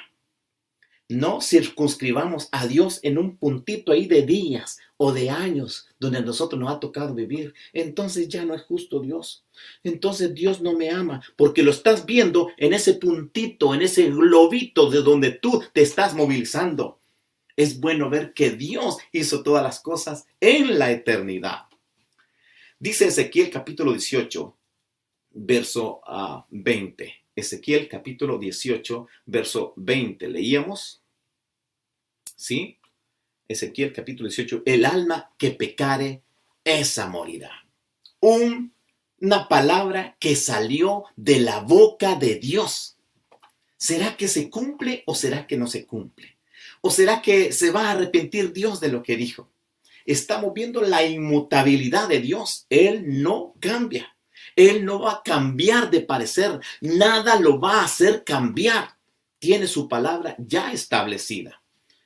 [1.12, 6.21] No circunscribamos a Dios en un puntito ahí de días o de años donde a
[6.21, 7.54] nosotros nos ha tocado vivir.
[7.74, 9.43] Entonces ya no es justo Dios.
[9.84, 14.89] Entonces Dios no me ama porque lo estás viendo en ese puntito, en ese globito
[14.89, 17.02] de donde tú te estás movilizando.
[17.58, 21.65] Es bueno ver que Dios hizo todas las cosas en la eternidad.
[22.80, 24.56] Dice Ezequiel capítulo 18,
[25.32, 26.02] verso
[26.52, 27.04] 20.
[27.06, 30.30] Ah, Ezequiel capítulo 18, verso 20.
[30.30, 31.00] Leíamos.
[32.41, 32.80] ¿Sí?
[33.47, 36.23] Ezequiel capítulo 18, el alma que pecare,
[36.63, 37.51] esa morirá.
[38.19, 42.97] una palabra que salió de la boca de Dios.
[43.77, 46.38] ¿Será que se cumple o será que no se cumple?
[46.82, 49.51] ¿O será que se va a arrepentir Dios de lo que dijo?
[50.06, 52.65] Estamos viendo la inmutabilidad de Dios.
[52.69, 54.15] Él no cambia.
[54.56, 56.60] Él no va a cambiar de parecer.
[56.82, 58.97] Nada lo va a hacer cambiar.
[59.38, 61.61] Tiene su palabra ya establecida.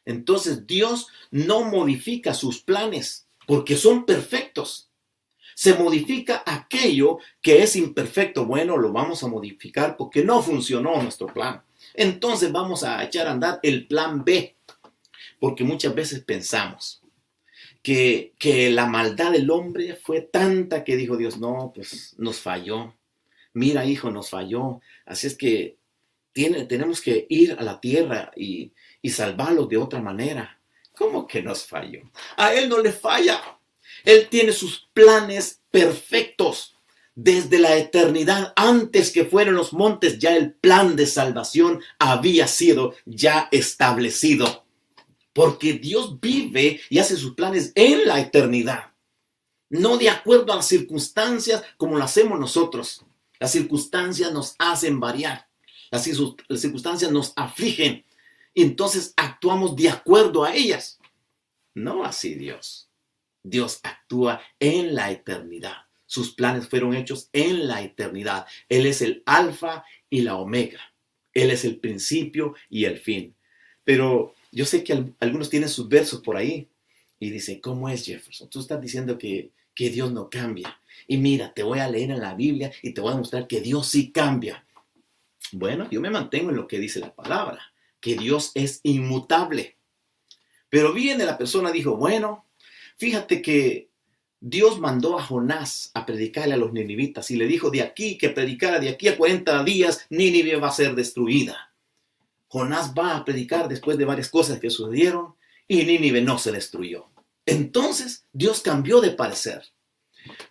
[0.06, 4.90] Entonces Dios no modifica sus planes porque son perfectos.
[5.56, 8.46] Se modifica aquello que es imperfecto.
[8.46, 11.64] Bueno, lo vamos a modificar porque no funcionó nuestro plan.
[11.94, 14.56] Entonces vamos a echar a andar el plan B.
[15.40, 17.02] Porque muchas veces pensamos
[17.82, 22.94] que, que la maldad del hombre fue tanta que dijo Dios, no, pues nos falló.
[23.54, 24.82] Mira, hijo, nos falló.
[25.06, 25.78] Así es que
[26.68, 30.60] tenemos que ir a la tierra y, y salvarlos de otra manera.
[30.98, 32.02] ¿Cómo que nos falló?
[32.36, 33.42] A Él no le falla.
[34.04, 36.74] Él tiene sus planes perfectos.
[37.18, 42.94] Desde la eternidad, antes que fueran los montes, ya el plan de salvación había sido
[43.06, 44.66] ya establecido.
[45.32, 48.92] Porque Dios vive y hace sus planes en la eternidad.
[49.70, 53.06] No de acuerdo a las circunstancias como lo hacemos nosotros.
[53.40, 55.48] Las circunstancias nos hacen variar.
[55.96, 58.04] Las circunstancias nos afligen
[58.54, 61.00] y entonces actuamos de acuerdo a ellas.
[61.74, 62.90] No así Dios.
[63.44, 65.76] Dios actúa en la eternidad.
[66.06, 68.46] Sus planes fueron hechos en la eternidad.
[68.70, 70.80] Él es el alfa y la omega.
[71.34, 73.36] Él es el principio y el fin.
[73.84, 76.68] Pero yo sé que algunos tienen sus versos por ahí
[77.20, 78.50] y dicen, ¿cómo es Jefferson?
[78.50, 80.80] Tú estás diciendo que, que Dios no cambia.
[81.08, 83.62] Y mira, te voy a leer en la Biblia y te voy a mostrar que
[83.62, 84.65] Dios sí cambia.
[85.58, 87.62] Bueno, yo me mantengo en lo que dice la palabra
[88.00, 89.78] que Dios es inmutable.
[90.70, 92.46] Pero viene la persona, dijo, bueno,
[92.98, 93.90] Fíjate que
[94.40, 98.30] Dios mandó a Jonás a predicarle a los ninivitas y le dijo de aquí que
[98.30, 101.74] predicara de aquí a 40 días, Nínive va a ser destruida.
[102.48, 105.36] Jonás va a predicar después de varias cosas que sucedieron
[105.68, 107.08] y Nínive no se destruyó.
[107.46, 109.64] Entonces Dios cambió de parecer.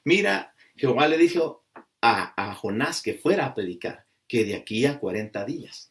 [0.05, 1.65] Mira, Jehová le dijo
[2.03, 5.91] a, a Jonás que fuera a predicar, que de aquí a 40 días.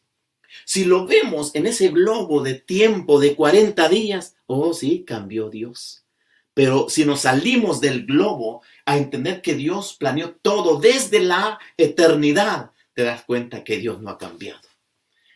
[0.64, 6.04] Si lo vemos en ese globo de tiempo de 40 días, oh sí, cambió Dios.
[6.54, 12.70] Pero si nos salimos del globo a entender que Dios planeó todo desde la eternidad,
[12.94, 14.60] te das cuenta que Dios no ha cambiado.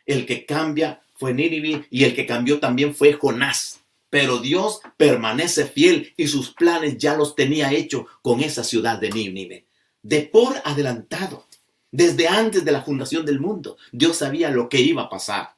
[0.07, 3.81] El que cambia fue Nínive y el que cambió también fue Jonás.
[4.11, 9.11] Pero Dios permanece fiel y sus planes ya los tenía hecho con esa ciudad de
[9.11, 9.67] Nínive.
[10.03, 11.48] De por adelantado,
[11.91, 15.57] desde antes de la fundación del mundo, Dios sabía lo que iba a pasar.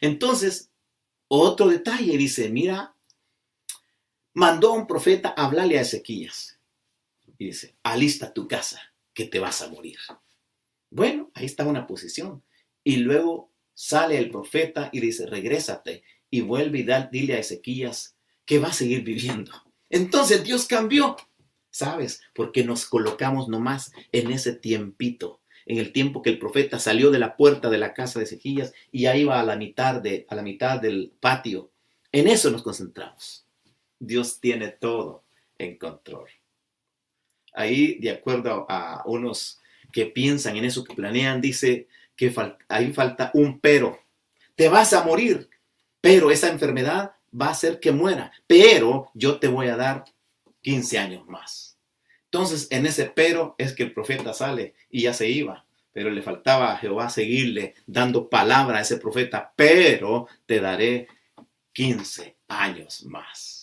[0.00, 0.70] Entonces,
[1.28, 2.94] otro detalle dice, mira,
[4.34, 6.58] mandó un profeta a hablarle a Ezequías.
[7.38, 8.80] Y dice, alista tu casa,
[9.14, 9.98] que te vas a morir.
[10.90, 12.42] Bueno, ahí está una posición.
[12.84, 18.58] Y luego sale el profeta y dice, regrésate y vuelve y dile a Ezequías que
[18.58, 19.52] va a seguir viviendo.
[19.88, 21.16] Entonces Dios cambió,
[21.72, 22.22] ¿sabes?
[22.34, 27.18] Porque nos colocamos nomás en ese tiempito, en el tiempo que el profeta salió de
[27.18, 30.36] la puerta de la casa de Ezequías y ahí va a la mitad, de, a
[30.36, 31.70] la mitad del patio.
[32.12, 33.46] En eso nos concentramos.
[33.98, 35.24] Dios tiene todo
[35.58, 36.28] en control.
[37.54, 39.60] Ahí, de acuerdo a unos
[39.92, 42.34] que piensan en eso, que planean, dice que
[42.68, 43.98] ahí falta un pero.
[44.56, 45.48] Te vas a morir,
[46.00, 50.04] pero esa enfermedad va a hacer que muera, pero yo te voy a dar
[50.62, 51.78] 15 años más.
[52.24, 56.22] Entonces, en ese pero es que el profeta sale y ya se iba, pero le
[56.22, 61.08] faltaba a Jehová seguirle dando palabra a ese profeta, pero te daré
[61.72, 63.62] 15 años más.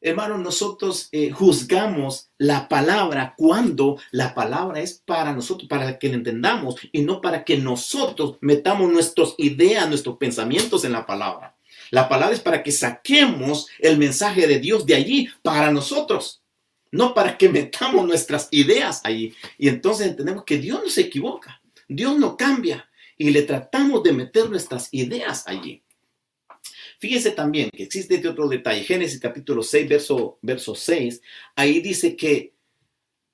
[0.00, 6.14] Hermanos, nosotros eh, juzgamos la palabra cuando la palabra es para nosotros, para que la
[6.14, 11.55] entendamos y no para que nosotros metamos nuestras ideas, nuestros pensamientos en la palabra.
[11.90, 16.42] La palabra es para que saquemos el mensaje de Dios de allí para nosotros,
[16.90, 19.34] no para que metamos nuestras ideas allí.
[19.58, 24.12] Y entonces entendemos que Dios no se equivoca, Dios no cambia y le tratamos de
[24.12, 25.82] meter nuestras ideas allí.
[26.98, 28.82] Fíjese también que existe este otro detalle.
[28.82, 31.20] Génesis capítulo 6, verso, verso 6.
[31.54, 32.54] Ahí dice que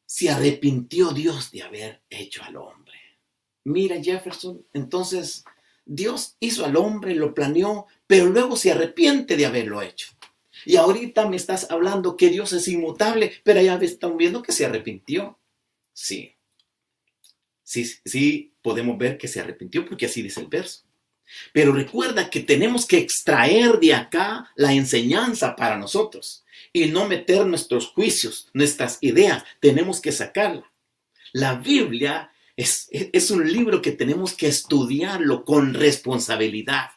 [0.04, 2.98] se arrepintió Dios de haber hecho al hombre.
[3.64, 5.44] Mira Jefferson, entonces
[5.84, 10.08] Dios hizo al hombre, lo planeó, pero luego se arrepiente de haberlo hecho.
[10.66, 14.66] Y ahorita me estás hablando que Dios es inmutable, pero ya están viendo que se
[14.66, 15.38] arrepintió.
[15.94, 16.34] Sí.
[17.62, 20.82] Sí, sí, podemos ver que se arrepintió porque así dice el verso.
[21.54, 27.46] Pero recuerda que tenemos que extraer de acá la enseñanza para nosotros y no meter
[27.46, 29.42] nuestros juicios, nuestras ideas.
[29.58, 30.70] Tenemos que sacarla.
[31.32, 36.90] La Biblia es, es un libro que tenemos que estudiarlo con responsabilidad,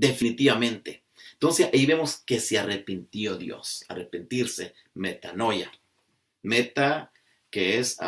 [0.00, 1.04] definitivamente.
[1.34, 3.84] Entonces ahí vemos que se arrepintió Dios.
[3.88, 5.70] Arrepentirse, metanoia.
[6.42, 7.12] Meta,
[7.50, 7.98] que es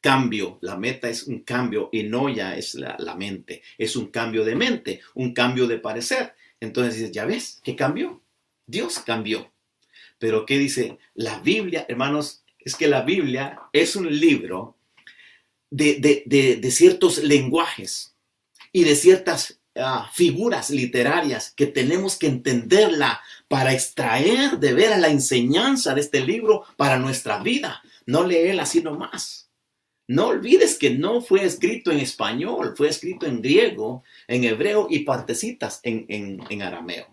[0.00, 4.44] cambio, la meta es un cambio y no ya es la, mente, es un cambio
[4.44, 6.34] de mente, un cambio de parecer.
[6.60, 8.22] Entonces dices, ya ves, ¿qué cambió?
[8.66, 9.50] Dios cambió.
[10.18, 10.98] Pero ¿qué dice?
[11.14, 14.76] La Biblia, hermanos, es que la Biblia es un libro
[15.70, 18.14] de, ciertos lenguajes
[18.72, 19.60] y de ciertas
[20.12, 26.20] figuras literarias que tenemos que entenderla para extraer de ver a la enseñanza de este
[26.20, 27.82] libro para nuestra vida.
[28.06, 29.44] No leerla así nomás.
[30.06, 35.00] No olvides que no fue escrito en español, fue escrito en griego, en hebreo y
[35.00, 37.06] partecitas en, arameo.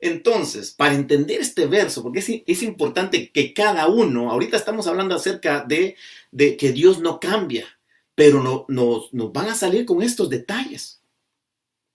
[0.00, 5.64] Entonces, para entender este verso, porque es, importante que cada uno, ahorita estamos hablando acerca
[5.64, 5.96] de,
[6.56, 7.66] que Dios no cambia,
[8.14, 11.02] pero no, nos van a salir con estos detalles.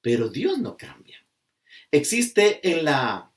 [0.04, 1.26] Pero Dios no cambia.
[1.90, 3.32] Existe en, la,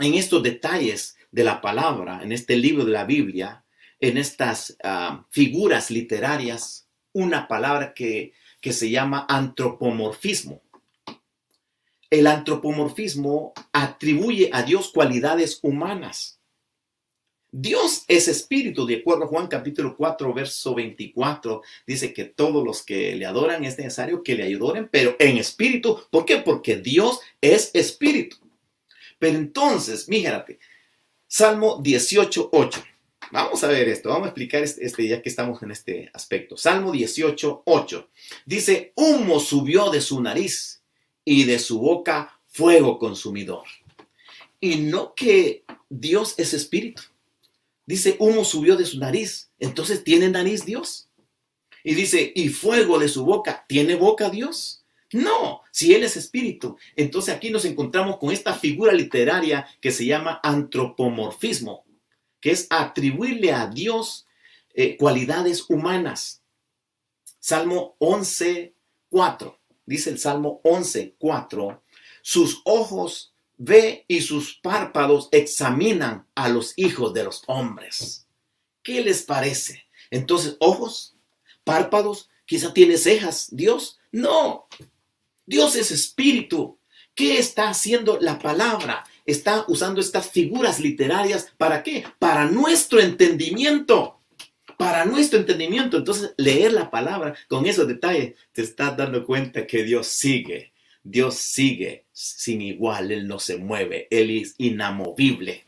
[0.00, 3.64] en estos detalles de la palabra, en este libro de la Biblia,
[4.00, 10.62] en estas ah, figuras literarias una palabra que, que se llama antropomorfismo.
[12.10, 16.40] El antropomorfismo atribuye a Dios cualidades humanas.
[17.54, 22.82] Dios es espíritu, de acuerdo a Juan capítulo 4, verso 24, dice que todos los
[22.82, 26.00] que le adoran es necesario que le adoren, pero en espíritu.
[26.10, 26.38] ¿Por qué?
[26.38, 28.38] Porque Dios es espíritu.
[29.18, 30.60] Pero entonces, fíjate,
[31.28, 32.84] Salmo 18, 8.
[33.30, 36.56] Vamos a ver esto, vamos a explicar este, este, ya que estamos en este aspecto.
[36.56, 38.10] Salmo 18, 8.
[38.46, 40.82] Dice, humo subió de su nariz
[41.22, 43.64] y de su boca fuego consumidor.
[44.58, 47.02] Y no que Dios es espíritu.
[47.86, 49.50] Dice, humo subió de su nariz.
[49.58, 51.08] Entonces, ¿tiene nariz Dios?
[51.84, 53.64] Y dice, y fuego de su boca.
[53.68, 54.82] ¿Tiene boca Dios?
[55.12, 56.76] No, si Él es espíritu.
[56.96, 61.84] Entonces aquí nos encontramos con esta figura literaria que se llama antropomorfismo,
[62.40, 64.26] que es atribuirle a Dios
[64.74, 66.42] eh, cualidades humanas.
[67.38, 68.74] Salmo 11,
[69.10, 69.60] 4.
[69.84, 71.82] Dice el Salmo 11, 4.
[72.22, 73.31] Sus ojos
[73.64, 78.26] ve y sus párpados examinan a los hijos de los hombres.
[78.82, 79.86] ¿Qué les parece?
[80.10, 81.14] Entonces, ojos,
[81.62, 83.48] párpados, quizá tiene cejas.
[83.52, 84.66] Dios, no.
[85.46, 86.78] Dios es espíritu.
[87.14, 89.04] ¿Qué está haciendo la palabra?
[89.26, 91.52] Está usando estas figuras literarias.
[91.56, 92.04] ¿Para qué?
[92.18, 94.18] Para nuestro entendimiento.
[94.76, 95.98] Para nuestro entendimiento.
[95.98, 100.71] Entonces, leer la palabra con esos detalles, te estás dando cuenta que Dios sigue.
[101.02, 103.10] Dios sigue sin igual.
[103.10, 104.08] Él no se mueve.
[104.10, 105.64] Él es inamovible,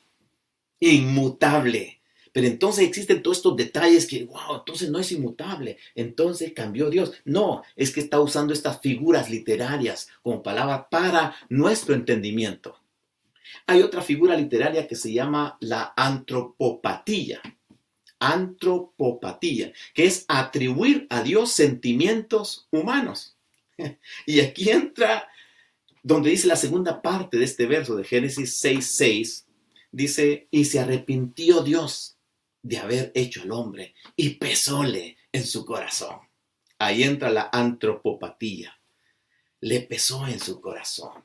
[0.81, 2.01] inmutable.
[2.35, 7.13] Pero entonces existen todos estos detalles que, wow, entonces no es inmutable, entonces cambió Dios.
[7.25, 12.77] No, es que está usando estas figuras literarias como palabra para nuestro entendimiento.
[13.69, 17.41] Hay otra figura literaria que se llama la antropopatía.
[18.19, 23.34] Antropopatía, que es atribuir a Dios sentimientos humanos.
[24.27, 25.29] Y aquí entra
[26.03, 29.45] donde dice la segunda parte de este verso de Génesis 6:6,
[29.91, 32.19] dice, y se arrepintió Dios
[32.63, 36.19] de haber hecho al hombre y pesóle en su corazón.
[36.79, 38.79] Ahí entra la antropopatía.
[39.61, 41.25] Le pesó en su corazón.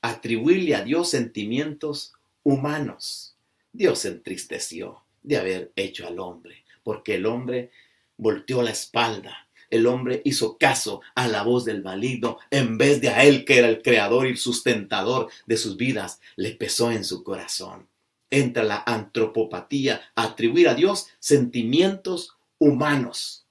[0.00, 3.36] Atribuirle a Dios sentimientos humanos.
[3.72, 7.72] Dios se entristeció de haber hecho al hombre, porque el hombre
[8.16, 9.43] volteó la espalda.
[9.74, 13.58] El hombre hizo caso a la voz del maligno en vez de a él que
[13.58, 16.20] era el creador y sustentador de sus vidas.
[16.36, 17.88] Le pesó en su corazón
[18.34, 23.46] entra la antropopatía, atribuir a Dios sentimientos humanos.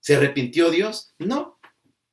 [0.00, 1.12] ¿Se arrepintió Dios?
[1.18, 1.58] No.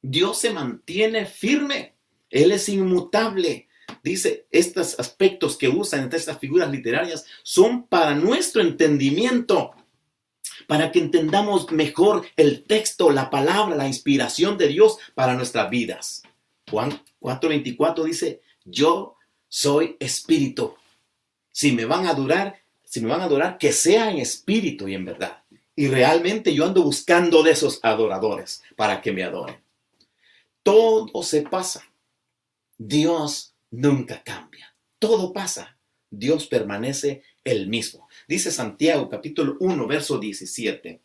[0.01, 1.95] Dios se mantiene firme.
[2.30, 3.68] Él es inmutable.
[4.03, 9.72] Dice, estos aspectos que usan estas figuras literarias son para nuestro entendimiento,
[10.70, 16.22] para que entendamos mejor el texto, la palabra, la inspiración de Dios para nuestras vidas.
[16.70, 19.15] Juan 4:24 dice, yo
[19.47, 20.76] soy espíritu.
[21.51, 24.93] Si me van a adorar, si me van a adorar, que sea en espíritu y
[24.93, 25.41] en verdad.
[25.76, 29.59] Y realmente yo ando buscando de esos adoradores para que me adoren.
[30.61, 31.82] Todo se pasa.
[32.78, 34.76] Dios nunca cambia.
[34.99, 35.80] Todo pasa.
[36.11, 38.09] Dios permanece el mismo.
[38.30, 41.01] Dice Santiago capítulo 1, verso 17.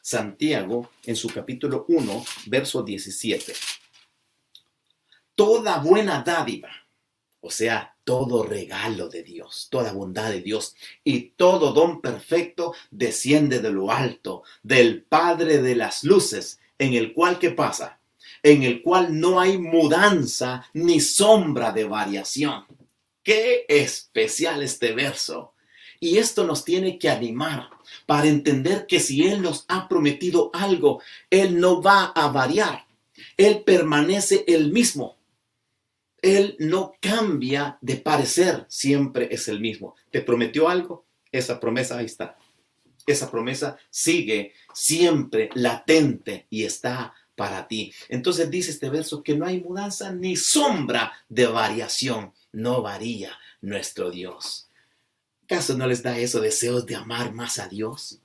[0.00, 3.52] Santiago en su capítulo 1, verso 17.
[5.34, 6.70] Toda buena dádiva,
[7.40, 13.58] o sea, todo regalo de Dios, toda bondad de Dios y todo don perfecto desciende
[13.58, 17.98] de lo alto, del Padre de las luces, en el cual, ¿qué pasa?
[18.40, 22.66] En el cual no hay mudanza ni sombra de variación.
[23.24, 25.54] Qué especial este verso.
[26.00, 27.70] Y esto nos tiene que animar
[28.06, 32.86] para entender que si Él nos ha prometido algo, Él no va a variar.
[33.36, 35.16] Él permanece el mismo.
[36.20, 39.94] Él no cambia de parecer, siempre es el mismo.
[40.10, 41.04] ¿Te prometió algo?
[41.30, 42.36] Esa promesa ahí está.
[43.06, 47.92] Esa promesa sigue siempre latente y está para ti.
[48.08, 52.32] Entonces dice este verso que no hay mudanza ni sombra de variación.
[52.52, 54.67] No varía nuestro Dios.
[55.50, 58.20] ¿Acaso no les da eso deseos de amar más a Dios?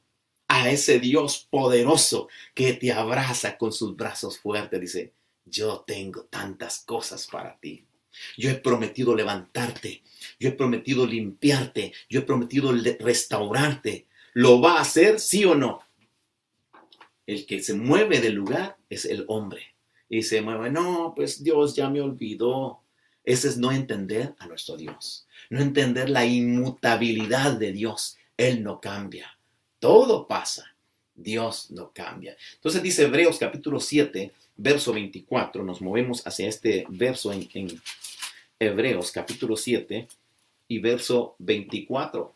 [0.49, 4.81] A ese Dios poderoso que te abraza con sus brazos fuertes.
[4.81, 5.13] Dice,
[5.45, 7.85] yo tengo tantas cosas para ti.
[8.37, 10.03] Yo he prometido levantarte,
[10.37, 14.05] yo he prometido limpiarte, yo he prometido restaurarte.
[14.33, 15.79] ¿Lo va a hacer, sí o no?
[17.25, 19.75] El que se mueve del lugar es el hombre.
[20.09, 22.82] Y se mueve, no, pues Dios ya me olvidó.
[23.23, 28.17] Ese es no entender a nuestro Dios, no entender la inmutabilidad de Dios.
[28.37, 29.37] Él no cambia.
[29.79, 30.73] Todo pasa.
[31.15, 32.35] Dios no cambia.
[32.55, 37.81] Entonces dice Hebreos capítulo 7, verso 24, nos movemos hacia este verso en,
[38.59, 40.07] Hebreos capítulo 7
[40.67, 42.33] y verso 24.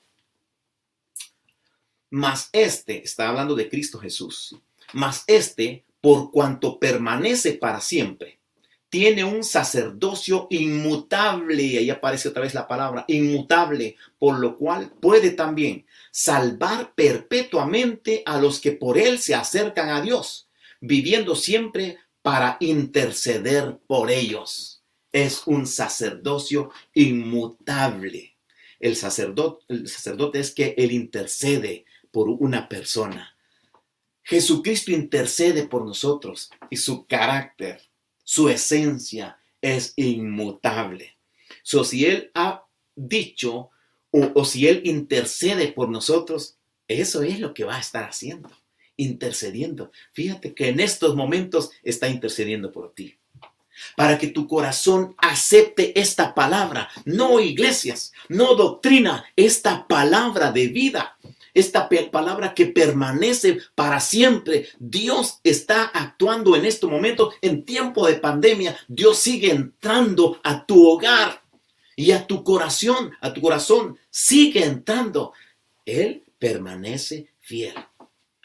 [2.10, 4.56] Mas este, está hablando de Cristo Jesús,
[4.94, 8.37] mas este, por cuanto permanece para siempre,
[8.90, 14.92] tiene un sacerdocio inmutable, y ahí aparece otra vez la palabra, inmutable, por lo cual
[15.02, 20.48] puede también salvar perpetuamente a los que por él se acercan a Dios,
[20.80, 24.84] viviendo siempre para interceder por ellos.
[25.12, 28.36] Es un sacerdocio inmutable.
[28.80, 33.36] el sacerdote, el sacerdote es que él intercede por una persona.
[34.24, 37.82] Jesucristo intercede por nosotros y su carácter,
[38.28, 41.18] su esencia es inmutable.
[41.64, 43.70] So, si Él ha dicho
[44.12, 46.58] o, o si Él intercede por nosotros,
[46.90, 48.50] eso es lo que va a estar haciendo,
[48.98, 49.94] intercediendo.
[50.12, 53.18] Fíjate que en estos momentos está intercediendo por ti
[53.96, 61.18] para que tu corazón acepte esta palabra, no iglesias, no doctrina, esta palabra de vida,
[61.60, 64.68] esta palabra que permanece para siempre.
[64.78, 68.78] Dios está actuando en este momento, en tiempo de pandemia.
[68.88, 71.42] Dios sigue entrando a tu hogar
[71.96, 75.34] y a tu corazón, a tu corazón, sigue entrando.
[75.84, 77.74] Él permanece fiel,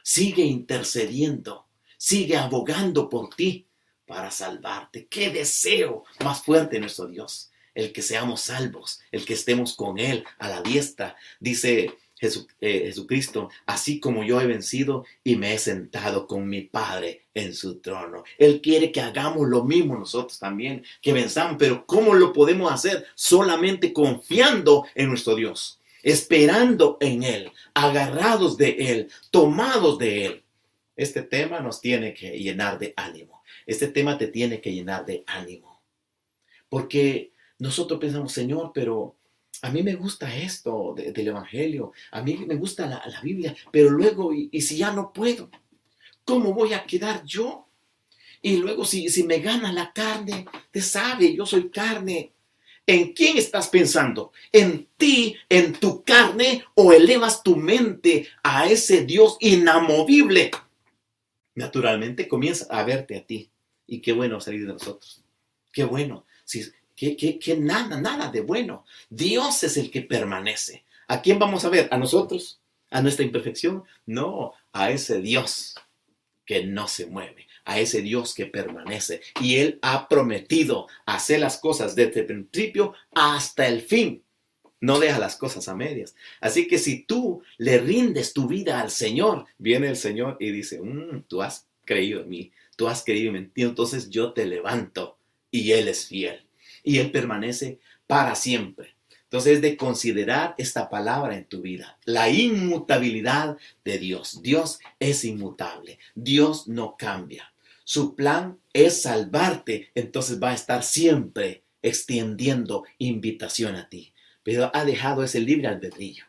[0.02, 1.66] sigue intercediendo,
[1.98, 3.66] sigue abogando por ti
[4.06, 5.06] para salvarte.
[5.06, 10.24] Qué deseo más fuerte nuestro Dios, el que seamos salvos, el que estemos con Él
[10.38, 11.14] a la diestra.
[11.38, 17.52] Dice Jesucristo, así como yo he vencido y me he sentado con mi Padre en
[17.52, 18.22] su trono.
[18.38, 23.04] Él quiere que hagamos lo mismo nosotros también, que venzamos, pero ¿cómo lo podemos hacer?
[23.16, 30.42] Solamente confiando en nuestro Dios, esperando en Él, agarrados de Él, tomados de Él.
[30.94, 33.42] Este tema nos tiene que llenar de ánimo.
[33.66, 35.82] Este tema te tiene que llenar de ánimo.
[36.68, 39.16] Porque nosotros pensamos, Señor, pero
[39.62, 44.32] a mí me gusta esto del Evangelio, a mí me gusta la, Biblia, pero luego,
[44.34, 45.50] y, si ya no puedo?
[46.24, 47.68] ¿Cómo voy a quedar yo?
[48.42, 52.32] Y luego si, si me gana la carne, te sabe, yo soy carne.
[52.84, 54.32] ¿En quién estás pensando?
[54.50, 60.50] ¿En ti, en tu carne o elevas tu mente a ese Dios inamovible?
[61.54, 63.48] Naturalmente comienza a verte a ti.
[63.86, 65.22] Y qué bueno salir de nosotros.
[65.70, 66.26] Qué bueno.
[66.44, 66.64] Si,
[67.11, 68.84] que, nada, nada de bueno.
[69.11, 70.84] Dios es el que permanece.
[71.09, 71.88] ¿A quién vamos a ver?
[71.90, 72.61] ¿A nosotros?
[72.90, 73.82] ¿A nuestra imperfección?
[74.07, 75.74] No, a ese Dios
[76.44, 79.20] que no se mueve, a ese Dios que permanece.
[79.40, 84.22] Y Él ha prometido hacer las cosas desde el principio hasta el fin.
[84.80, 86.14] No deja las cosas a medias.
[86.40, 90.80] Así que si tú le rindes tu vida al Señor, viene el Señor y dice,
[90.80, 95.18] mm, tú has creído en mí, tú has querido y mentido, entonces yo te levanto
[95.50, 96.46] y Él es fiel
[96.82, 98.94] y Él permanece para siempre.
[99.24, 104.42] Entonces es de considerar esta palabra en tu vida, la inmutabilidad de Dios.
[104.42, 107.52] Dios es inmutable, Dios no cambia.
[107.84, 114.12] Su plan es salvarte, entonces va a estar siempre extendiendo invitación a ti.
[114.42, 116.24] Pero ha dejado ese libre albedrío.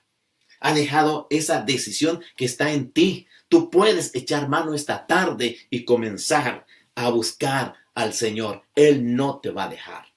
[0.61, 5.85] Ha dejado esa decisión que está en ti Tú puedes echar mano esta tarde y
[5.85, 8.63] comenzar a buscar al Señor.
[8.73, 10.07] Él no te va a dejar.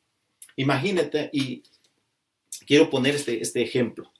[0.57, 1.63] Imagínate, y
[2.67, 4.11] quiero poner este, este ejemplo.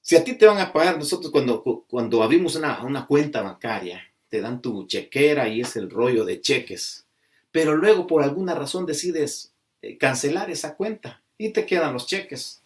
[0.00, 4.02] Si a ti te van a pagar, nosotros cuando, cuando abrimos una, una cuenta bancaria,
[4.28, 7.06] te dan tu chequera y es el rollo de cheques.
[7.50, 9.52] Pero luego por alguna razón decides
[9.82, 12.62] eh, cancelar esa cuenta y te quedan los cheques.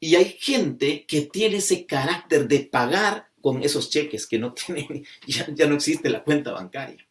[0.00, 5.04] Y hay gente que tiene ese carácter de pagar con esos cheques que no tiene,
[5.26, 7.06] ya, ya no existe la cuenta bancaria.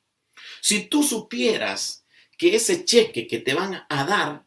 [0.62, 2.06] Si tú supieras
[2.38, 4.46] que ese cheque que te van a dar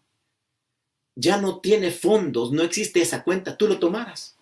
[1.17, 4.37] ya no tiene fondos, no existe esa cuenta, tú lo tomaras.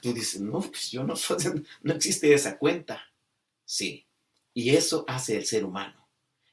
[0.00, 1.14] Tú dices, no, pues yo no,
[1.82, 3.02] no existe esa cuenta.
[3.64, 4.06] Sí,
[4.54, 6.08] y eso hace el ser humano.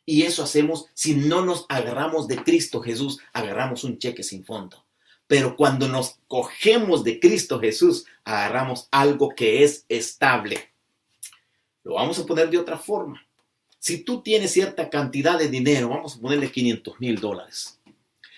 [0.05, 4.85] Y eso hacemos si no nos agarramos de Cristo Jesús, agarramos un cheque sin fondo.
[5.27, 10.71] Pero cuando nos cogemos de Cristo Jesús, agarramos algo que es estable.
[11.83, 13.26] Lo vamos a poner de otra forma.
[13.79, 17.79] Si tú tienes cierta cantidad de dinero, vamos a ponerle 500 mil dólares.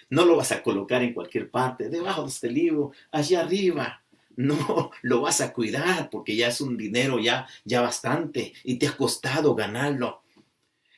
[0.10, 4.04] No lo vas a colocar en cualquier parte, debajo de este libro, allá arriba.
[4.36, 8.88] No, lo vas a cuidar porque ya es un dinero ya, ya bastante y te
[8.88, 10.22] ha costado ganarlo.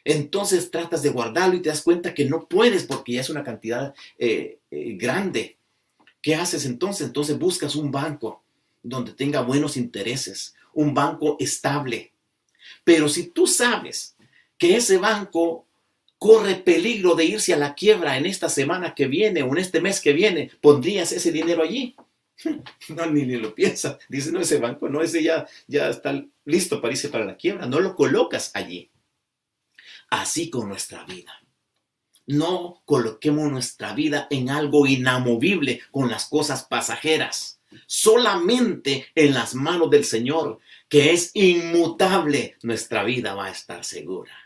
[0.03, 3.43] Entonces tratas de guardarlo y te das cuenta que no puedes porque ya es una
[3.43, 5.57] cantidad eh, eh, grande.
[6.21, 7.07] ¿Qué haces entonces?
[7.07, 8.43] Entonces buscas un banco
[8.81, 12.13] donde tenga buenos intereses, un banco estable.
[12.83, 14.15] Pero si tú sabes
[14.61, 15.65] que ese banco
[16.19, 19.81] corre peligro de irse a la quiebra en esta semana que viene o en este
[19.81, 21.95] mes que viene, ¿pondrías ese dinero allí?
[22.89, 23.97] No, ni, ni lo piensas.
[24.07, 27.65] Dice, no, ese banco, no, ese ya, ya está listo para irse para la quiebra.
[27.65, 28.91] No lo colocas allí.
[30.11, 31.33] Así con nuestra vida.
[32.27, 37.59] No coloquemos nuestra vida en algo inamovible con las cosas pasajeras.
[37.87, 44.40] Solamente en las manos del Señor, que es inmutable, nuestra vida va a estar segura.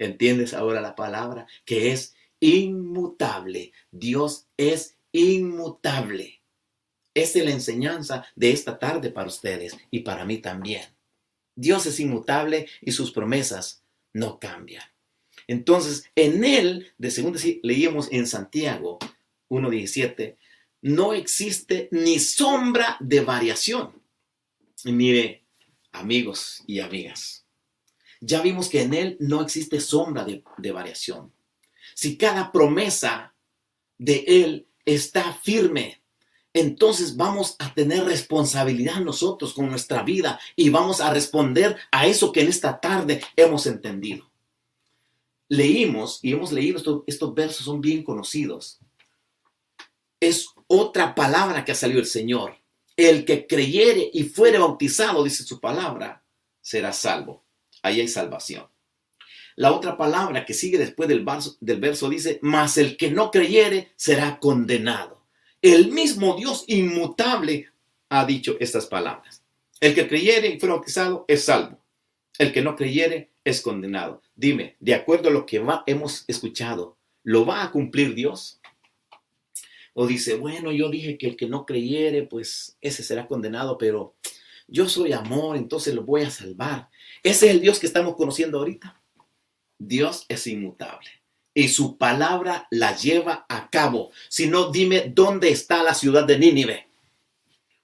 [0.00, 1.46] ¿Entiendes ahora la palabra?
[1.66, 3.72] Que es inmutable.
[3.92, 6.40] Dios es inmutable.
[7.12, 10.82] Esa es la enseñanza de esta tarde para ustedes y para mí también.
[11.54, 13.82] Dios es inmutable y sus promesas
[14.14, 14.84] no cambian.
[15.46, 18.98] Entonces, en él, de segundo leíamos en Santiago
[19.50, 20.36] 1.17,
[20.80, 24.00] no existe ni sombra de variación.
[24.84, 25.44] mire,
[25.92, 27.39] amigos y amigas,
[28.20, 31.32] ya vimos que en Él no existe sombra de, variación.
[31.94, 33.34] Si cada promesa
[33.98, 36.02] de Él está firme,
[36.52, 42.32] entonces vamos a tener responsabilidad nosotros con nuestra vida y vamos a responder a eso
[42.32, 44.30] que en esta tarde hemos entendido.
[45.48, 48.78] Leímos y hemos leído estos versos, son bien conocidos.
[50.20, 52.56] Es otra palabra que ha salido el Señor.
[52.96, 56.22] El que creyere y fuere bautizado, dice su palabra,
[56.60, 57.44] será salvo
[57.82, 58.66] ahí hay salvación.
[59.56, 61.24] La otra palabra que sigue después del
[61.80, 65.26] verso, dice, mas el que no creyere será condenado.
[65.60, 67.68] El mismo Dios inmutable
[68.08, 69.42] ha dicho estas palabras.
[69.80, 71.78] El que creyere y fuera bautizado es salvo.
[72.38, 74.22] El que no creyere es condenado.
[74.34, 78.60] Dime, de acuerdo a lo que hemos escuchado, ¿lo va a cumplir Dios?
[79.92, 84.14] O dice, bueno, yo dije que el que no creyere, pues ese será condenado, pero
[84.68, 86.88] yo soy amor, entonces lo voy a salvar.
[87.22, 89.00] Ese es el Dios que estamos conociendo ahorita.
[89.78, 91.20] Dios es inmutable
[91.54, 94.12] y su palabra la lleva a cabo.
[94.28, 96.86] Si no, dime dónde está la ciudad de Nínive.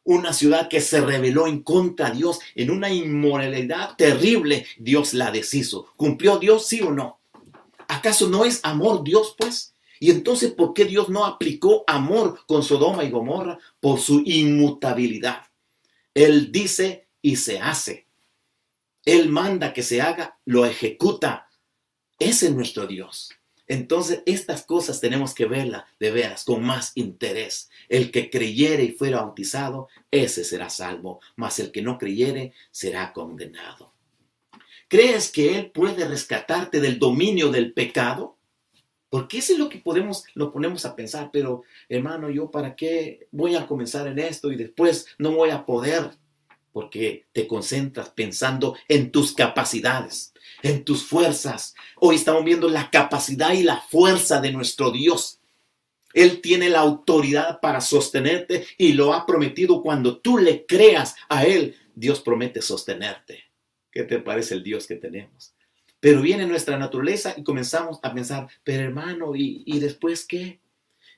[0.05, 4.65] Una ciudad que se rebeló en contra de Dios en una inmoralidad terrible.
[4.79, 5.89] Dios la deshizo.
[5.97, 7.19] ¿Cumplió Dios sí o no?
[7.89, 9.75] ¿Acaso no es amor Dios pues?
[9.99, 13.59] Y entonces, ¿por qué Dios no aplicó amor con Sodoma y Gomorra?
[13.81, 15.43] Por su inmutabilidad.
[16.15, 18.06] Él dice y se hace.
[19.07, 21.49] Él manda que se haga, lo ejecuta.
[22.19, 23.31] Ese es nuestro Dios.
[23.69, 27.71] Entonces, estas cosas tenemos que verlas de veras con más interés.
[27.89, 33.13] El que creyere y fuera bautizado, ese será salvo, mas el que no creyere será
[33.13, 33.95] condenado.
[34.89, 38.37] ¿Crees que Él puede rescatarte del dominio del pecado?
[39.09, 43.29] Porque eso es lo que podemos, lo ponemos a pensar, pero hermano, yo para qué
[43.33, 46.11] voy a comenzar en esto y después no voy a poder,
[46.77, 51.75] porque te concentras pensando en tus capacidades, en tus fuerzas.
[51.97, 55.41] Hoy estamos viendo la capacidad y la fuerza de nuestro Dios.
[56.13, 61.47] Él tiene la autoridad para sostenerte y lo ha prometido cuando tú le creas a
[61.47, 61.75] Él.
[61.95, 63.45] Dios promete sostenerte.
[63.91, 65.55] ¿Qué te parece el Dios que tenemos?
[65.99, 70.61] Pero viene nuestra naturaleza y comenzamos a pensar, pero hermano, ¿y, ¿y después qué?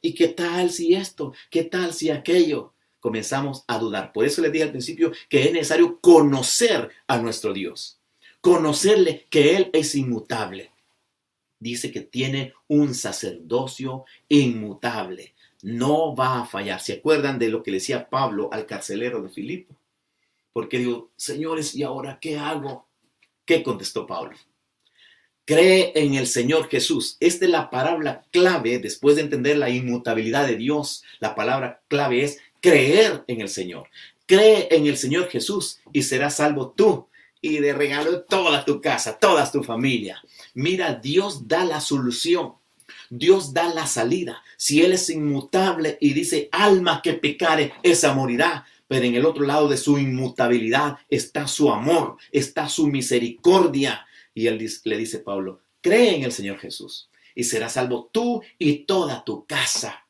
[0.01, 1.33] ¿Y qué tal si esto?
[1.51, 2.75] ¿Qué tal si aquello?
[3.01, 4.13] Comenzamos a dudar.
[4.13, 8.01] Por eso les dije al principio que es necesario conocer a nuestro Dios.
[8.41, 10.73] Conocerle que Él es inmutable.
[11.61, 15.35] Dice que tiene un sacerdocio inmutable.
[15.63, 16.81] No va a fallar.
[16.81, 19.75] ¿Se acuerdan de lo que le decía Pablo al carcelero de Filipo?
[20.53, 22.89] Porque digo, señores, ¿y ahora qué hago?
[23.45, 24.37] ¿Qué contestó Pablo?
[25.45, 27.17] Cree en el Señor Jesús.
[27.21, 31.03] Esta es la palabra clave después de entender la inmutabilidad de Dios.
[31.21, 33.89] La palabra clave es creer en el Señor.
[34.27, 37.09] Cree en el Señor Jesús y serás salvo tú
[37.41, 40.23] y de regalo toda tu casa, toda tu familia.
[40.55, 42.55] Mira, Dios da la solución.
[43.11, 44.43] Dios da la salida.
[44.57, 48.67] Si Él es inmutable y dice, alma que pecare, esa morirá.
[48.87, 54.07] Pero en el otro lado de su inmutabilidad está su amor, está su misericordia,
[54.39, 58.85] y él le dice Pablo, cree en el Señor Jesús y serás salvo tú y
[58.85, 60.07] toda tu casa.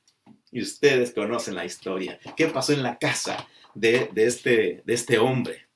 [0.50, 2.18] Y ustedes conocen la historia.
[2.36, 5.68] ¿Qué pasó en la casa de, este, de este hombre?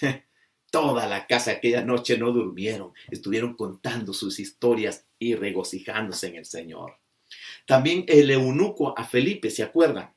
[0.70, 6.46] Toda la casa aquella noche no durmieron, estuvieron contando sus historias y regocijándose en el
[6.46, 6.98] Señor.
[7.66, 10.12] También el eunuco a Felipe, ¿se acuerdan?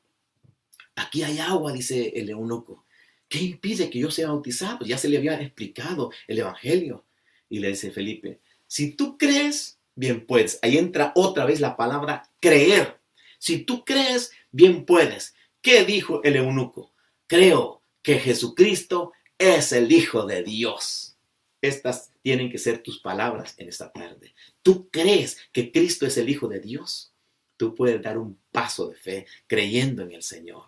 [0.96, 2.86] Aquí hay agua, dice el eunuco.
[3.30, 4.86] ¿Qué impide que yo sea bautizado?
[4.86, 7.06] Ya se le había explicado el Evangelio.
[7.50, 10.60] Y le dice Felipe, si tú crees, bien puedes.
[10.62, 12.97] Ahí entra otra vez la palabra creer.
[13.38, 15.36] Si tú crees, bien puedes.
[15.62, 16.94] ¿Qué dijo el eunuco?
[17.28, 21.18] Creo que Jesucristo es el Hijo de Dios.
[21.62, 24.34] Estas tienen que ser tus palabras en esta tarde.
[24.62, 27.14] ¿Tú crees que Cristo es el Hijo de Dios?
[27.58, 30.66] Tú puedes dar un paso de fe creyendo en el Señor.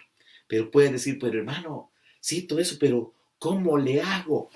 [0.47, 4.49] Pero puedes decir, pero hermano, sí, todo eso, pero ¿cómo le hago?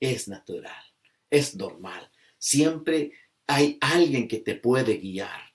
[0.00, 0.84] Es natural
[1.34, 2.10] es normal.
[2.38, 3.12] Siempre
[3.46, 5.52] hay alguien que te puede guiar.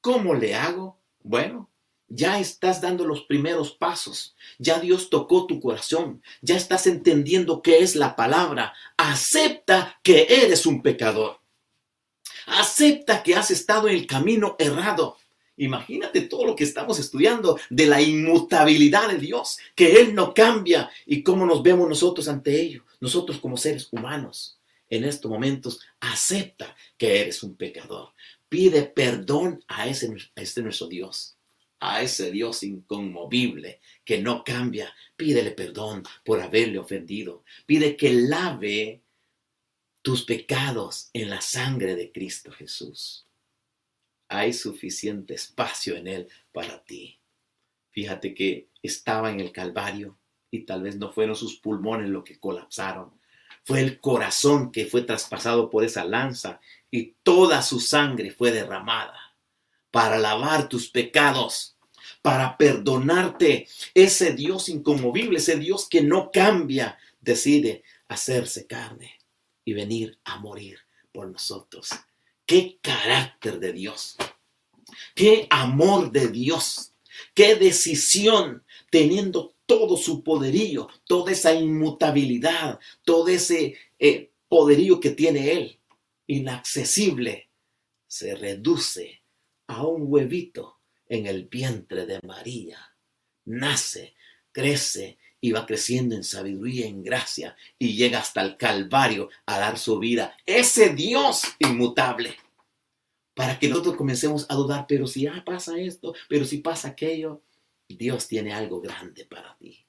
[0.00, 0.99] ¿Cómo le hago?
[1.22, 1.70] Bueno,
[2.08, 4.34] ya estás dando los primeros pasos.
[4.58, 6.22] Ya Dios tocó tu corazón.
[6.42, 8.74] Ya estás entendiendo qué es la palabra.
[8.96, 11.40] Acepta que eres un pecador.
[12.46, 15.16] Acepta que has estado en el camino errado.
[15.56, 20.90] Imagínate todo lo que estamos estudiando de la inmutabilidad de Dios, que Él no cambia
[21.06, 22.84] y cómo nos vemos nosotros ante ello.
[22.98, 24.58] Nosotros como seres humanos,
[24.88, 28.12] en estos momentos, acepta que eres un pecador.
[28.50, 31.38] Pide perdón a, ese, a este nuestro Dios
[31.80, 34.94] a ese Dios inconmovible que no cambia.
[35.16, 37.42] Pídele perdón por haberle ofendido.
[37.66, 39.00] Pide que lave
[40.02, 43.26] tus pecados en la sangre de Cristo Jesús.
[44.28, 47.18] Hay suficiente espacio en Él para ti.
[47.90, 50.16] Fíjate que estaba en el Calvario
[50.50, 53.10] y tal vez no fueron sus pulmones lo que colapsaron.
[53.64, 56.60] Fue el corazón que fue traspasado por esa lanza
[56.90, 59.18] y toda su sangre fue derramada
[59.90, 61.76] para lavar tus pecados,
[62.22, 63.68] para perdonarte.
[63.94, 69.18] Ese Dios inconmovible, ese Dios que no cambia, decide hacerse carne
[69.64, 70.78] y venir a morir
[71.12, 71.90] por nosotros.
[72.46, 74.16] Qué carácter de Dios.
[75.14, 76.92] Qué amor de Dios.
[77.34, 85.52] Qué decisión teniendo todo su poderío, toda esa inmutabilidad, todo ese eh, poderío que tiene
[85.52, 85.79] Él,
[86.30, 87.50] inaccesible,
[88.06, 89.22] se reduce
[89.66, 92.94] a un huevito en el vientre de María.
[93.46, 94.14] Nace,
[94.52, 99.76] crece y va creciendo en sabiduría, en gracia y llega hasta el Calvario a dar
[99.76, 100.36] su vida.
[100.46, 102.36] Ese Dios inmutable.
[103.34, 107.42] Para que nosotros comencemos a dudar, pero si ya pasa esto, pero si pasa aquello,
[107.88, 109.84] Dios tiene algo grande para ti.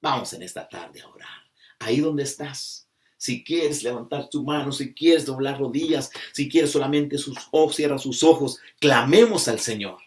[0.00, 1.50] Vamos en esta tarde a orar.
[1.78, 2.89] Ahí donde estás.
[3.20, 7.98] Si quieres levantar tu mano, si quieres doblar rodillas, si quieres solamente sus ojos, cierra
[7.98, 9.98] sus ojos, clamemos al Señor.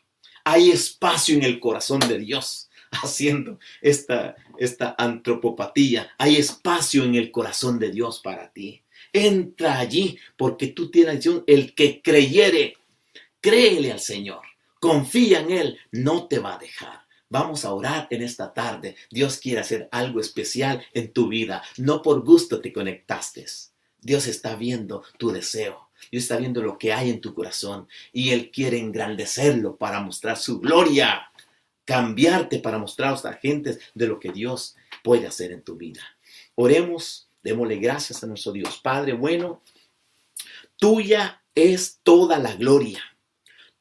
[0.43, 6.11] Hay espacio en el corazón de Dios haciendo esta, esta antropopatía.
[6.17, 8.81] Hay espacio en el corazón de Dios para ti.
[9.13, 12.77] Entra allí porque tú tienes el que creyere,
[13.39, 14.41] créele al Señor,
[14.79, 17.02] confía en Él, no te va a dejar.
[17.33, 18.95] Vamos a orar en esta tarde.
[19.09, 21.63] Dios quiere hacer algo especial en tu vida.
[21.77, 23.47] No por gusto te conectaste.
[23.99, 25.89] Dios está viendo tu deseo.
[26.11, 30.37] Dios está viendo lo que hay en tu corazón y Él quiere engrandecerlo para mostrar
[30.37, 31.31] su gloria
[31.85, 36.01] cambiarte para mostrar a las gentes de lo que Dios puede hacer en tu vida.
[36.53, 38.79] Oremos, démosle gracias a nuestro Dios.
[38.81, 39.61] Padre bueno,
[40.77, 43.01] tuya es toda la gloria,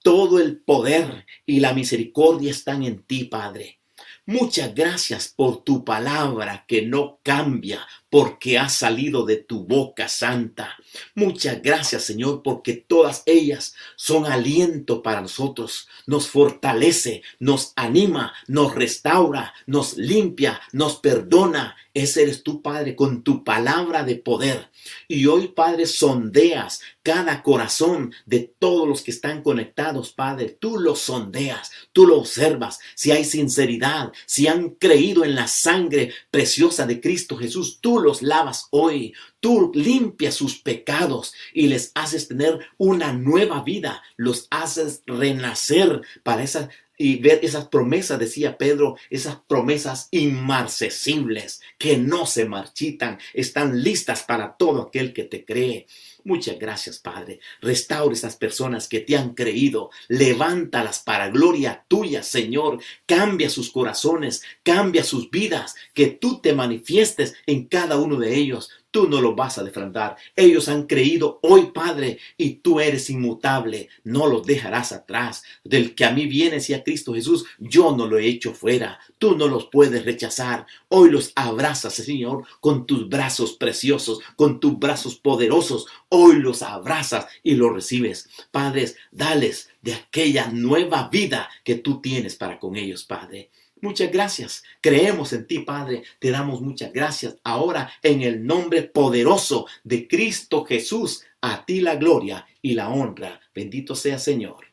[0.03, 3.81] todo el poder y la misericordia están en ti, Padre.
[4.27, 10.77] Muchas gracias por tu palabra que no cambia porque ha salido de tu boca santa.
[11.15, 15.89] Muchas gracias Señor porque todas ellas son aliento para nosotros.
[16.07, 21.75] Nos fortalece, nos anima, nos restaura, nos limpia, nos perdona.
[21.95, 24.69] Ese eres tú Padre con tu palabra de poder.
[25.09, 30.57] Y hoy Padre sondeas cada corazón de todos los que están conectados Padre.
[30.59, 32.79] Tú lo sondeas, tú lo observas.
[32.95, 38.23] Si hay sinceridad, si han creído en la sangre preciosa de Cristo Jesús, tú los
[38.23, 45.03] lavas hoy, tú limpias sus pecados y les haces tener una nueva vida, los haces
[45.07, 46.69] renacer para esa
[47.03, 54.23] y ver esas promesas, decía Pedro, esas promesas inmarcesibles que no se marchitan, están listas
[54.23, 55.87] para todo aquel que te cree.
[56.25, 57.41] Muchas gracias, Padre.
[57.61, 59.91] Restaura esas personas que te han creído.
[60.09, 62.81] Levántalas para gloria tuya, Señor.
[63.07, 68.71] Cambia sus corazones, cambia sus vidas, que tú te manifiestes en cada uno de ellos
[68.93, 70.17] tú no los vas a defraudar.
[70.37, 73.89] Ellos han creído hoy, Padre, y tú eres inmutable.
[74.05, 75.43] No los dejarás atrás.
[75.65, 79.01] Del que a mí viene, a Cristo Jesús, yo no lo he hecho fuera.
[79.19, 80.67] Tú no los puedes rechazar.
[80.89, 85.87] Hoy los abrazas, Señor, con tus brazos preciosos, con tus brazos poderosos.
[86.11, 88.29] Hoy los abrazas y los recibes.
[88.51, 93.51] Padres, dales de aquella nueva vida que tú tienes para con ellos, Padre.
[93.83, 94.63] Muchas gracias.
[94.81, 96.05] Creemos en ti, Padre.
[96.21, 97.37] Te damos muchas gracias.
[97.43, 103.41] Ahora, en el nombre poderoso de Cristo Jesús, a ti la gloria y la honra.
[103.53, 104.67] Bendito sea, Señor.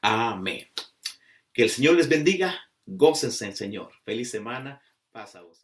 [0.00, 0.66] Amén.
[1.52, 2.58] Que el Señor les bendiga.
[2.86, 3.92] Gócense, Señor.
[4.04, 4.80] Feliz semana.
[5.12, 5.62] Pasa vos.